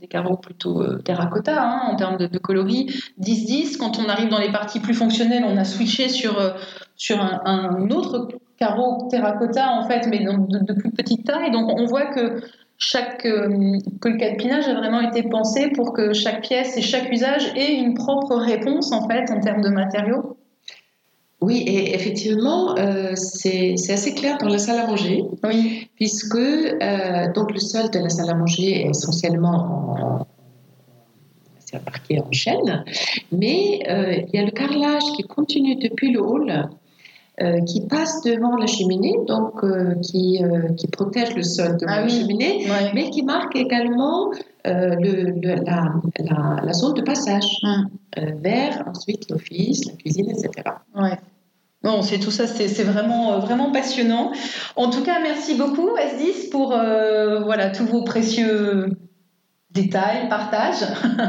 [0.00, 2.86] des carreaux plutôt terracotta hein, en termes de, coloris,
[3.20, 3.76] 10-10.
[3.76, 6.40] Quand on arrive dans les parties plus fonctionnelles, on a switché sur,
[6.96, 8.28] sur un, autre
[8.58, 11.50] carreau terracotta en fait, mais de, de, plus petite taille.
[11.50, 12.40] Donc on voit que
[12.78, 17.10] chaque, euh, que le calpinage a vraiment été pensé pour que chaque pièce et chaque
[17.12, 20.36] usage ait une propre réponse en fait en termes de matériaux
[21.40, 25.88] oui, et effectivement, euh, c'est assez clair dans la salle à manger, oui.
[25.94, 29.52] puisque euh, donc le sol de la salle à manger est essentiellement
[30.20, 30.26] en,
[31.60, 32.84] c'est parquet en chêne,
[33.30, 36.68] mais il y a le carrelage qui continue depuis le hall
[37.40, 41.92] euh, qui passe devant la cheminée, donc euh, qui, euh, qui protège le sol devant
[41.94, 44.32] ah la cheminée, mais qui marque également
[44.64, 47.88] le, la, la, la, zone de passage hum.
[48.42, 50.50] vers ensuite l'office, la cuisine, etc.
[50.96, 51.16] Ouais.
[51.84, 54.32] Bon, c'est tout ça, c'est vraiment vraiment passionnant.
[54.74, 58.90] En tout cas, merci beaucoup S10 pour voilà tous vos précieux
[59.70, 60.76] détails, partage.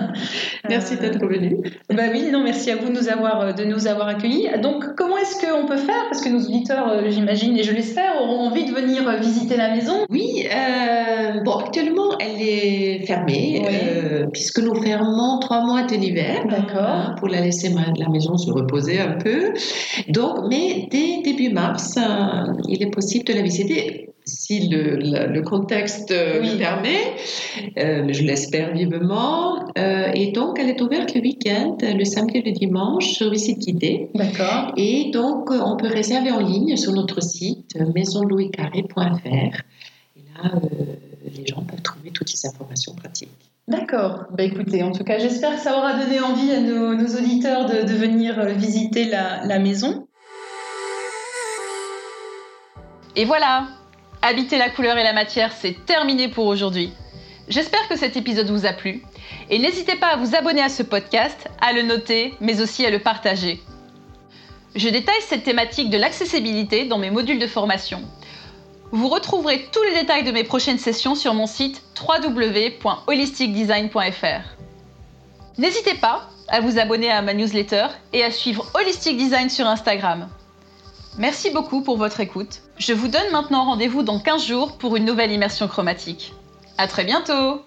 [0.70, 1.58] Merci d'être venu.
[1.90, 4.48] Bah oui, non, merci à vous de nous avoir, de nous avoir accueillis.
[4.62, 6.06] Donc, comment est-ce qu'on peut faire?
[6.10, 9.76] Parce que nos auditeurs, euh, j'imagine et je l'espère, auront envie de venir visiter la
[9.76, 10.06] maison.
[10.10, 16.46] Oui, euh, bon, actuellement, elle est fermée, euh, puisque nous fermons trois mois de l'hiver.
[16.50, 16.82] D'accord.
[16.82, 19.54] Hein, pour la laisser la maison se reposer un peu.
[20.08, 21.98] Donc, mais dès début mars,
[22.68, 27.16] il est possible de la visiter si le, contexte euh, le permet,
[27.78, 29.66] euh, je l'espère vivement.
[29.78, 33.60] Euh, et donc, elle est ouverte le week-end, le samedi et le dimanche, sur visite
[33.60, 34.10] guidée.
[34.14, 34.74] D'accord.
[34.78, 39.26] Et donc, on peut réserver en ligne sur notre site maisonlouiscarré.fr.
[39.26, 40.52] Et là,
[41.36, 43.30] les gens peuvent trouver toutes ces informations pratiques.
[43.68, 44.26] D'accord.
[44.32, 47.94] Bah, écoutez, en tout cas, j'espère que ça aura donné envie à nos, auditeurs de,
[47.94, 50.08] venir visiter la, la maison.
[53.16, 53.68] Et voilà,
[54.22, 56.92] Habiter la couleur et la matière, c'est terminé pour aujourd'hui.
[57.48, 59.02] J'espère que cet épisode vous a plu
[59.50, 62.90] et n'hésitez pas à vous abonner à ce podcast, à le noter, mais aussi à
[62.90, 63.62] le partager.
[64.76, 68.02] Je détaille cette thématique de l'accessibilité dans mes modules de formation.
[68.92, 74.42] Vous retrouverez tous les détails de mes prochaines sessions sur mon site www.holisticdesign.fr.
[75.58, 80.28] N'hésitez pas à vous abonner à ma newsletter et à suivre Holistic Design sur Instagram.
[81.20, 82.62] Merci beaucoup pour votre écoute.
[82.78, 86.34] Je vous donne maintenant rendez-vous dans 15 jours pour une nouvelle immersion chromatique.
[86.78, 87.62] À très bientôt